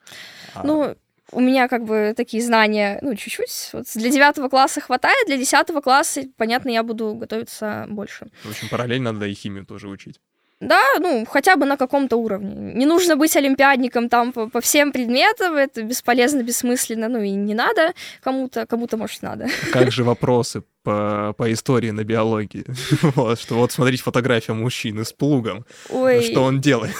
А... 0.53 0.65
Ну, 0.65 0.95
у 1.31 1.39
меня 1.39 1.67
как 1.67 1.85
бы 1.85 2.13
такие 2.15 2.43
знания, 2.43 2.99
ну, 3.01 3.15
чуть-чуть. 3.15 3.69
Вот 3.71 3.85
для 3.95 4.09
девятого 4.09 4.49
класса 4.49 4.81
хватает, 4.81 5.27
для 5.27 5.37
десятого 5.37 5.79
класса, 5.79 6.23
понятно, 6.37 6.69
я 6.69 6.83
буду 6.83 7.13
готовиться 7.15 7.85
больше. 7.89 8.27
В 8.43 8.49
общем, 8.49 8.67
параллельно 8.69 9.13
надо 9.13 9.27
и 9.27 9.33
химию 9.33 9.65
тоже 9.65 9.87
учить. 9.87 10.19
Да, 10.67 10.81
ну, 10.99 11.25
хотя 11.29 11.55
бы 11.55 11.65
на 11.65 11.77
каком-то 11.77 12.17
уровне. 12.17 12.73
Не 12.73 12.85
нужно 12.85 13.15
быть 13.15 13.35
олимпиадником 13.35 14.09
там 14.09 14.31
по, 14.31 14.49
по 14.49 14.61
всем 14.61 14.91
предметам, 14.91 15.55
это 15.55 15.83
бесполезно, 15.83 16.41
бессмысленно, 16.43 17.09
ну 17.09 17.21
и 17.21 17.31
не 17.31 17.53
надо 17.53 17.93
кому-то, 18.21 18.65
кому-то, 18.65 18.97
может, 18.97 19.21
надо. 19.21 19.47
Как 19.71 19.91
же 19.91 20.03
вопросы 20.03 20.63
по, 20.83 21.33
по 21.37 21.51
истории 21.51 21.91
на 21.91 22.03
биологии? 22.03 22.65
вот, 23.15 23.39
что 23.39 23.55
вот 23.55 23.71
смотрите 23.71 24.03
фотография 24.03 24.53
мужчины 24.53 25.03
с 25.03 25.11
плугом. 25.11 25.65
Ой. 25.89 26.23
Что 26.23 26.43
он 26.43 26.61
делает? 26.61 26.95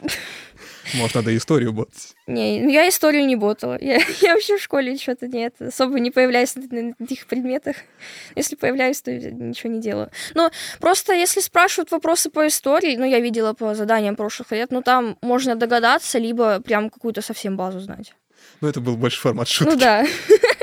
Может, 0.96 1.16
надо 1.16 1.36
историю 1.36 1.72
ботать? 1.72 2.14
Не, 2.26 2.60
ну, 2.60 2.70
я 2.70 2.88
историю 2.88 3.26
не 3.26 3.36
ботала. 3.36 3.78
Я, 3.80 4.00
я 4.20 4.34
вообще 4.34 4.56
в 4.56 4.62
школе 4.62 4.96
что-то 4.96 5.28
нет, 5.28 5.54
особо 5.60 6.00
не 6.00 6.10
появляюсь 6.10 6.54
на, 6.56 6.94
этих 6.98 7.26
предметах. 7.26 7.76
Если 8.34 8.56
появляюсь, 8.56 9.02
то 9.02 9.12
ничего 9.12 9.72
не 9.72 9.80
делаю. 9.80 10.10
Но 10.34 10.50
просто 10.80 11.12
если 11.12 11.40
спрашивают 11.40 11.90
вопросы 11.90 12.30
по 12.30 12.46
истории, 12.46 12.96
ну, 12.96 13.04
я 13.04 13.20
видела 13.20 13.52
по 13.52 13.74
заданиям 13.74 14.16
прошлых 14.16 14.52
лет, 14.52 14.70
ну, 14.70 14.82
там 14.82 15.16
можно 15.22 15.54
догадаться, 15.56 16.18
либо 16.18 16.60
прям 16.60 16.90
какую-то 16.90 17.22
совсем 17.22 17.56
базу 17.56 17.80
знать. 17.80 18.14
Ну, 18.60 18.68
это 18.68 18.80
был 18.80 18.96
больше 18.96 19.20
формат 19.20 19.48
шутки. 19.48 19.72
Ну, 19.72 19.78
да. 19.78 20.06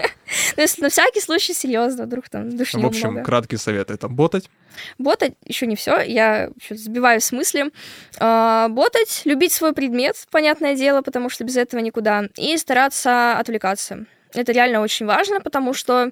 Если 0.57 0.81
на 0.81 0.89
всякий 0.89 1.21
случай 1.21 1.53
серьезно, 1.53 2.05
вдруг 2.05 2.29
там 2.29 2.55
душнил 2.55 2.83
В 2.83 2.87
общем, 2.87 3.11
много. 3.11 3.25
краткий 3.25 3.57
совет— 3.57 3.89
это 3.91 4.07
ботать. 4.07 4.49
Ботать 4.97 5.33
еще 5.45 5.67
не 5.67 5.75
все, 5.75 5.99
я 6.01 6.49
сбиваюсь 6.69 7.25
с 7.25 7.31
мысли. 7.31 7.71
А, 8.19 8.67
ботать, 8.69 9.21
любить 9.25 9.51
свой 9.51 9.73
предмет, 9.73 10.15
понятное 10.31 10.75
дело, 10.75 11.01
потому 11.01 11.29
что 11.29 11.43
без 11.43 11.57
этого 11.57 11.79
никуда, 11.79 12.25
и 12.37 12.57
стараться 12.57 13.37
отвлекаться. 13.37 14.05
Это 14.33 14.51
реально 14.51 14.81
очень 14.81 15.05
важно, 15.05 15.41
потому 15.41 15.73
что 15.73 16.11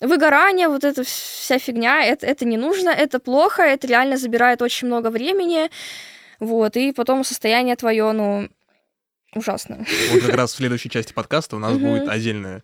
выгорание, 0.00 0.68
вот 0.68 0.84
эта 0.84 1.04
вся 1.04 1.58
фигня, 1.58 2.04
это, 2.04 2.26
это 2.26 2.44
не 2.44 2.56
нужно, 2.56 2.90
это 2.90 3.20
плохо, 3.20 3.62
это 3.62 3.86
реально 3.86 4.16
забирает 4.16 4.62
очень 4.62 4.88
много 4.88 5.08
времени, 5.08 5.70
вот, 6.40 6.76
и 6.76 6.92
потом 6.92 7.22
состояние 7.24 7.76
твое, 7.76 8.10
ну, 8.10 8.48
ужасно. 9.34 9.84
Вот 10.10 10.22
как 10.22 10.34
раз 10.34 10.52
в 10.52 10.56
следующей 10.56 10.90
части 10.90 11.12
подкаста 11.12 11.56
у 11.56 11.58
нас 11.58 11.76
будет 11.78 12.08
отдельная 12.08 12.62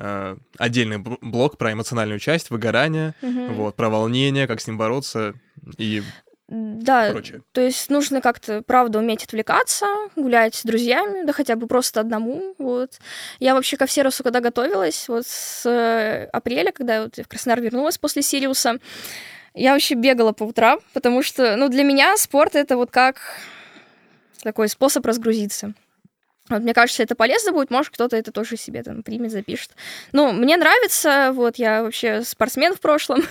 э, 0.00 0.36
отдельный 0.58 0.98
блок 0.98 1.58
про 1.58 1.72
эмоциональную 1.72 2.18
часть, 2.18 2.50
выгорание, 2.50 3.14
угу. 3.22 3.52
вот, 3.52 3.76
про 3.76 3.90
волнение, 3.90 4.46
как 4.46 4.60
с 4.60 4.66
ним 4.66 4.78
бороться 4.78 5.34
и 5.78 6.02
да, 6.50 7.10
прочее. 7.12 7.42
то 7.52 7.60
есть 7.60 7.90
нужно 7.90 8.20
как-то, 8.20 8.62
правда, 8.62 8.98
уметь 8.98 9.22
отвлекаться, 9.22 9.86
гулять 10.16 10.56
с 10.56 10.64
друзьями, 10.64 11.24
да 11.24 11.32
хотя 11.32 11.54
бы 11.54 11.68
просто 11.68 12.00
одному, 12.00 12.56
вот. 12.58 12.98
Я 13.38 13.54
вообще 13.54 13.76
ко 13.76 13.86
Всеросу, 13.86 14.24
когда 14.24 14.40
готовилась, 14.40 15.06
вот 15.06 15.26
с 15.28 15.64
э, 15.64 16.24
апреля, 16.32 16.72
когда 16.72 16.96
я 16.96 17.02
вот 17.04 17.16
в 17.16 17.28
Краснодар 17.28 17.62
вернулась 17.62 17.98
после 17.98 18.22
Сириуса, 18.22 18.78
я 19.54 19.74
вообще 19.74 19.94
бегала 19.94 20.32
по 20.32 20.42
утрам, 20.42 20.80
потому 20.92 21.22
что, 21.22 21.56
ну, 21.56 21.68
для 21.68 21.84
меня 21.84 22.16
спорт— 22.16 22.54
это 22.56 22.76
вот 22.76 22.90
как 22.90 23.20
такой 24.42 24.68
способ 24.68 25.06
разгрузиться. 25.06 25.74
Вот, 26.50 26.62
мне 26.62 26.74
кажется, 26.74 27.02
это 27.02 27.14
полезно 27.14 27.52
будет, 27.52 27.70
может, 27.70 27.94
кто-то 27.94 28.16
это 28.16 28.32
тоже 28.32 28.56
себе 28.56 28.82
там 28.82 29.02
примет, 29.02 29.30
запишет. 29.30 29.70
Ну, 30.12 30.32
мне 30.32 30.56
нравится, 30.56 31.30
вот, 31.32 31.56
я 31.56 31.82
вообще 31.82 32.22
спортсмен 32.22 32.74
в 32.74 32.80
прошлом, 32.80 33.22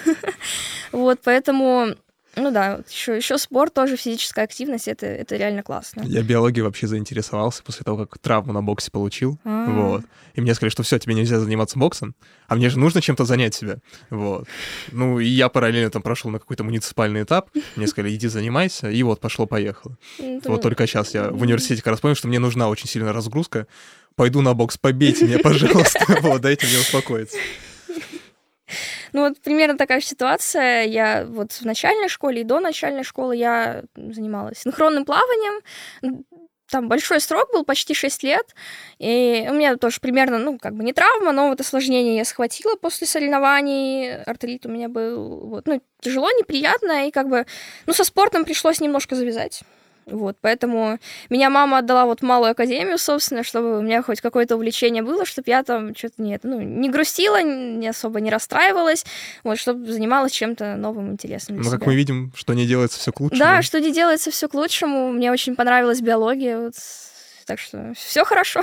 вот, 0.92 1.20
поэтому 1.24 1.96
ну 2.36 2.52
да, 2.52 2.78
вот 2.78 2.90
еще, 2.90 3.18
еще 3.18 3.38
спорт, 3.38 3.74
тоже 3.74 3.98
физическая 3.98 4.46
активность, 4.46 4.88
это, 4.88 5.06
это 5.06 5.36
реально 5.36 5.64
классно. 5.64 6.02
Я 6.06 6.22
биологией 6.22 6.64
вообще 6.64 6.88
заинтересовался 6.88 7.64
после 7.64 7.84
того, 7.84 8.06
как 8.06 8.18
травму 8.20 8.54
на 8.54 8.62
боксе 8.62 8.92
получил. 8.92 9.40
А-а-а. 9.44 9.72
Вот. 9.72 10.06
И 10.36 10.42
мне 10.42 10.54
сказали, 10.54 10.72
что 10.72 10.84
все, 10.84 11.00
тебе 11.00 11.16
нельзя 11.16 11.40
заниматься 11.40 11.78
боксом, 11.80 12.16
а 12.48 12.56
мне 12.56 12.70
же 12.70 12.80
нужно 12.80 13.02
чем-то 13.02 13.26
занять 13.26 13.56
себя. 13.56 13.78
Вот. 14.10 14.48
Ну, 14.92 15.20
и 15.20 15.28
я 15.28 15.50
параллельно 15.50 15.90
там 15.90 16.02
прошел 16.02 16.32
на 16.32 16.40
какой-то 16.40 16.64
муниципальный 16.64 17.24
этап. 17.24 17.50
Мне 17.76 17.88
сказали, 17.88 18.16
иди 18.16 18.28
занимайся, 18.28 18.90
и 18.90 19.04
вот 19.04 19.20
пошло-поехало. 19.20 19.98
Вот 20.46 20.62
только 20.62 20.88
сейчас 20.88 21.14
я 21.14 21.30
в 21.30 21.42
университете 21.42 21.82
как 21.82 21.92
раз 21.92 22.00
понял, 22.00 22.16
что 22.16 22.28
мне 22.28 22.40
нужна 22.40 22.70
очень 22.70 22.88
сильная 22.88 23.12
разгрузка. 23.12 23.68
Пойду 24.16 24.42
на 24.42 24.54
бокс, 24.54 24.78
побейте 24.78 25.26
меня, 25.26 25.40
пожалуйста. 25.44 26.06
Вот, 26.22 26.42
дайте 26.42 26.68
мне 26.68 26.80
успокоиться. 26.80 27.38
Ну 29.14 29.28
вот 29.28 29.40
примерно 29.42 29.78
такая 29.78 30.02
ситуация. 30.02 30.84
Я 30.84 31.26
вот 31.28 31.52
в 31.54 31.66
начальной 31.66 32.10
школе 32.10 32.42
и 32.42 32.44
до 32.44 32.60
начальной 32.60 33.04
школы 33.04 33.36
я 33.36 33.84
занималась 33.96 34.60
синхронным 34.60 35.06
плаванием. 35.06 35.62
Там 36.70 36.88
большой 36.88 37.20
срок 37.20 37.52
был, 37.52 37.66
почти 37.66 37.96
6 37.96 38.24
лет. 38.24 38.56
И 39.00 39.48
у 39.50 39.54
меня 39.54 39.76
тоже 39.76 40.00
примерно, 40.00 40.38
ну, 40.38 40.60
как 40.60 40.76
бы 40.76 40.84
не 40.84 40.94
травма, 40.94 41.32
но 41.32 41.50
вот 41.50 41.60
осложнение 41.60 42.18
я 42.18 42.26
схватила 42.26 42.76
после 42.76 43.08
соревнований. 43.08 44.22
Артрит 44.22 44.68
у 44.68 44.70
меня 44.70 44.88
был, 44.88 45.48
вот, 45.48 45.68
ну, 45.68 45.82
тяжело, 46.00 46.30
неприятно. 46.32 47.08
И 47.08 47.12
как 47.12 47.28
бы, 47.28 47.48
ну, 47.88 47.94
со 47.94 48.04
спортом 48.04 48.46
пришлось 48.46 48.82
немножко 48.82 49.16
завязать. 49.16 49.64
Вот, 50.06 50.38
поэтому 50.42 51.00
меня 51.30 51.50
мама 51.50 51.80
отдала 51.80 52.06
вот 52.06 52.22
малую 52.22 52.52
академию, 52.52 52.98
собственно, 52.98 53.44
чтобы 53.44 53.80
у 53.80 53.82
меня 53.82 54.02
хоть 54.02 54.22
какое-то 54.22 54.56
увлечение 54.56 55.04
было, 55.04 55.26
чтобы 55.26 55.50
я 55.50 55.64
там 55.64 55.96
что-то 55.96 56.22
нет, 56.22 56.42
ну, 56.44 56.62
не 56.62 56.90
грустила, 56.90 57.42
не 57.42 57.88
особо 57.88 58.20
не 58.20 58.30
расстраивалась, 58.30 59.06
вот, 59.44 59.60
чтобы 59.60 59.92
занималась 59.92 60.32
чем-то 60.32 60.76
новым, 60.76 61.12
интересным. 61.12 61.62
Ну, 61.62 61.70
как 61.70 61.86
мы 61.86 61.96
видим, 61.96 62.32
что 62.36 62.54
не 62.54 62.66
делается 62.66 63.00
все 63.00 63.12
к 63.12 63.20
лучшему. 63.20 63.40
Да, 63.40 63.62
что 63.62 63.80
не 63.80 63.92
делается 63.92 64.32
все 64.32 64.48
к 64.48 64.54
лучшему. 64.54 65.12
Мне 65.12 65.32
очень 65.32 65.56
понравилась 65.56 66.02
биология, 66.02 66.60
вот, 66.60 66.74
так 67.46 67.60
что 67.60 67.94
все 67.96 68.24
хорошо. 68.26 68.62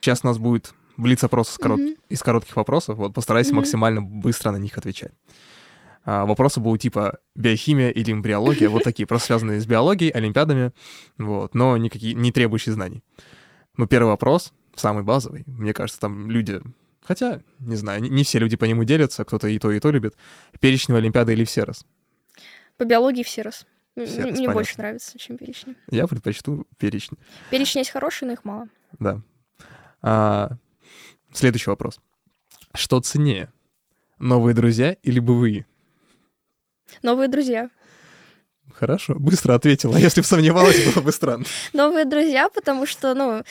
Сейчас 0.00 0.20
у 0.22 0.26
нас 0.26 0.38
будет 0.38 0.72
блиц-опрос 0.96 1.52
из, 1.52 1.58
корот... 1.58 1.80
mm-hmm. 1.80 1.96
из 2.08 2.22
коротких 2.22 2.56
вопросов. 2.56 2.98
Вот 2.98 3.14
постарайся 3.14 3.52
mm-hmm. 3.52 3.56
максимально 3.56 4.02
быстро 4.02 4.50
на 4.50 4.58
них 4.58 4.76
отвечать. 4.76 5.12
А, 6.10 6.24
вопросы 6.24 6.58
будут 6.58 6.80
типа 6.80 7.18
биохимия 7.34 7.90
или 7.90 8.12
эмбриология, 8.12 8.70
вот 8.70 8.82
такие, 8.82 9.06
просто 9.06 9.26
связанные 9.26 9.60
с 9.60 9.66
биологией, 9.66 10.10
олимпиадами, 10.10 10.72
вот, 11.18 11.54
но 11.54 11.76
никакие, 11.76 12.14
не 12.14 12.32
требующие 12.32 12.72
знаний. 12.72 13.02
Ну, 13.76 13.86
первый 13.86 14.08
вопрос, 14.08 14.54
самый 14.74 15.02
базовый, 15.02 15.44
мне 15.46 15.74
кажется, 15.74 16.00
там 16.00 16.30
люди, 16.30 16.62
хотя, 17.02 17.42
не 17.58 17.76
знаю, 17.76 18.00
не, 18.00 18.24
все 18.24 18.38
люди 18.38 18.56
по 18.56 18.64
нему 18.64 18.84
делятся, 18.84 19.26
кто-то 19.26 19.48
и 19.48 19.58
то, 19.58 19.70
и 19.70 19.78
то 19.80 19.90
любит. 19.90 20.16
Перечневая 20.60 21.02
олимпиада 21.02 21.32
или 21.32 21.44
все 21.44 21.64
раз? 21.64 21.84
По 22.78 22.86
биологии 22.86 23.22
все 23.22 23.42
раз. 23.42 23.66
Мне 23.94 24.06
понятно. 24.06 24.52
больше 24.54 24.78
нравится, 24.78 25.18
чем 25.18 25.36
перечни. 25.36 25.76
Я 25.90 26.06
предпочту 26.06 26.66
перечни. 26.78 27.18
Перечни 27.50 27.80
есть 27.80 27.90
хорошие, 27.90 28.28
но 28.28 28.32
их 28.32 28.46
мало. 28.46 28.68
Да. 28.98 29.20
А, 30.00 30.52
следующий 31.34 31.68
вопрос. 31.68 32.00
Что 32.72 32.98
ценнее? 32.98 33.52
Новые 34.18 34.54
друзья 34.54 34.96
или 35.02 35.18
бывые? 35.18 35.66
Новые 37.02 37.28
друзья. 37.28 37.70
Хорошо, 38.78 39.16
быстро 39.18 39.54
ответила. 39.54 39.96
Если 40.06 40.20
бы 40.20 40.26
сомневалась, 40.26 40.84
было 40.84 41.02
бы 41.02 41.10
странно. 41.12 41.44
Новые 41.72 42.04
друзья, 42.04 42.48
потому 42.48 42.86
что, 42.86 43.14
ну, 43.14 43.42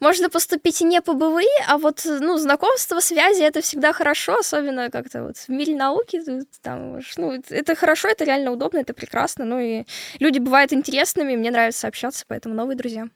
можно 0.00 0.30
поступить 0.30 0.80
и 0.80 0.84
не 0.84 1.00
по 1.02 1.14
БВИ, 1.14 1.48
а 1.66 1.78
вот, 1.78 2.02
ну, 2.04 2.38
знакомство, 2.38 3.00
связи— 3.00 3.42
это 3.42 3.62
всегда 3.62 3.92
хорошо, 3.92 4.36
особенно 4.38 4.90
как-то 4.90 5.24
вот 5.24 5.38
в 5.38 5.48
мире 5.48 5.74
науки, 5.74 6.22
там, 6.62 7.00
ну, 7.16 7.42
это 7.48 7.74
хорошо, 7.74 8.08
это 8.08 8.24
реально 8.24 8.52
удобно, 8.52 8.78
это 8.78 8.94
прекрасно, 8.94 9.44
ну, 9.44 9.58
и 9.58 9.84
люди 10.20 10.38
бывают 10.38 10.72
интересными, 10.72 11.34
мне 11.34 11.50
нравится 11.50 11.88
общаться, 11.88 12.24
поэтому 12.28 12.54
новые 12.54 12.76
друзья. 12.76 13.08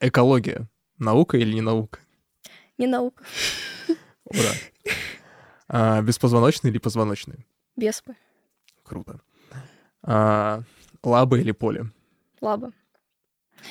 Экология. 0.00 0.68
Наука 0.98 1.38
или 1.38 1.54
не 1.54 1.62
наука? 1.62 2.00
Не 2.76 2.86
наука. 2.86 3.24
Ура. 4.24 4.52
А, 5.68 6.02
беспозвоночные 6.02 6.70
или 6.70 6.78
позвоночные? 6.78 7.46
Беспы. 7.76 8.16
Круто. 8.90 9.20
А, 10.02 10.62
лаба 11.04 11.38
или 11.38 11.52
поле? 11.52 11.86
Лаба. 12.40 12.72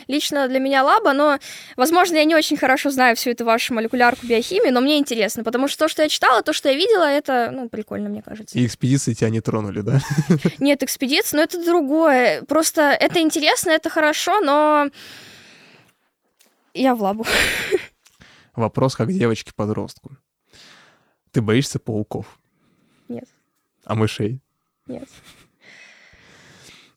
Лично 0.07 0.47
для 0.47 0.59
меня 0.59 0.81
лаба, 0.81 1.11
но, 1.11 1.39
возможно, 1.75 2.15
я 2.15 2.23
не 2.23 2.35
очень 2.35 2.55
хорошо 2.55 2.89
знаю 2.89 3.17
всю 3.17 3.31
эту 3.31 3.43
вашу 3.43 3.73
молекулярку 3.73 4.25
биохимии, 4.25 4.69
но 4.69 4.79
мне 4.79 4.97
интересно, 4.97 5.43
потому 5.43 5.67
что 5.67 5.79
то, 5.79 5.87
что 5.89 6.03
я 6.03 6.07
читала, 6.07 6.41
то, 6.41 6.53
что 6.53 6.69
я 6.69 6.75
видела, 6.75 7.03
это, 7.03 7.51
ну, 7.51 7.67
прикольно, 7.67 8.07
мне 8.07 8.21
кажется. 8.21 8.57
И 8.57 8.65
экспедиции 8.65 9.13
тебя 9.13 9.29
не 9.29 9.41
тронули, 9.41 9.81
да? 9.81 9.99
Нет, 10.59 10.83
экспедиции, 10.83 11.35
но 11.35 11.43
это 11.43 11.61
другое. 11.65 12.43
Просто 12.43 12.81
это 12.81 13.19
интересно, 13.19 13.71
это 13.71 13.89
хорошо, 13.89 14.39
но 14.39 14.89
я 16.73 16.95
в 16.95 17.01
лабу. 17.01 17.25
Вопрос 18.55 18.95
как 18.95 19.11
девочке-подростку. 19.11 20.15
Ты 21.31 21.41
боишься 21.41 21.77
пауков? 21.77 22.39
Нет. 23.09 23.27
А 23.83 23.95
мышей? 23.95 24.39
Нет. 24.89 25.07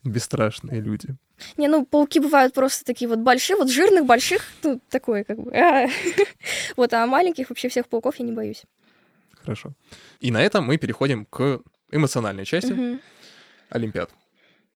Бесстрашные 0.03 0.81
люди. 0.81 1.15
Не, 1.57 1.69
ну, 1.69 1.85
пауки 1.87 2.19
бывают 2.19 2.55
просто 2.55 2.85
такие 2.85 3.09
вот 3.09 3.21
большие, 3.21 3.57
вот 3.57 3.71
жирных, 3.71 4.05
больших, 4.05 4.43
ну, 4.63 4.81
такое 4.89 5.25
как 5.25 5.39
бы. 5.39 5.53
А. 5.57 5.89
Вот, 6.77 6.93
а 6.93 7.07
маленьких 7.07 7.51
вообще 7.51 7.69
всех 7.69 7.87
пауков 7.87 8.17
я 8.17 8.25
не 8.25 8.33
боюсь. 8.33 8.65
Хорошо. 9.41 9.75
И 10.21 10.31
на 10.31 10.41
этом 10.43 10.65
мы 10.65 10.79
переходим 10.79 11.25
к 11.27 11.61
эмоциональной 11.91 12.45
части 12.45 13.01
Олимпиад. 13.69 14.11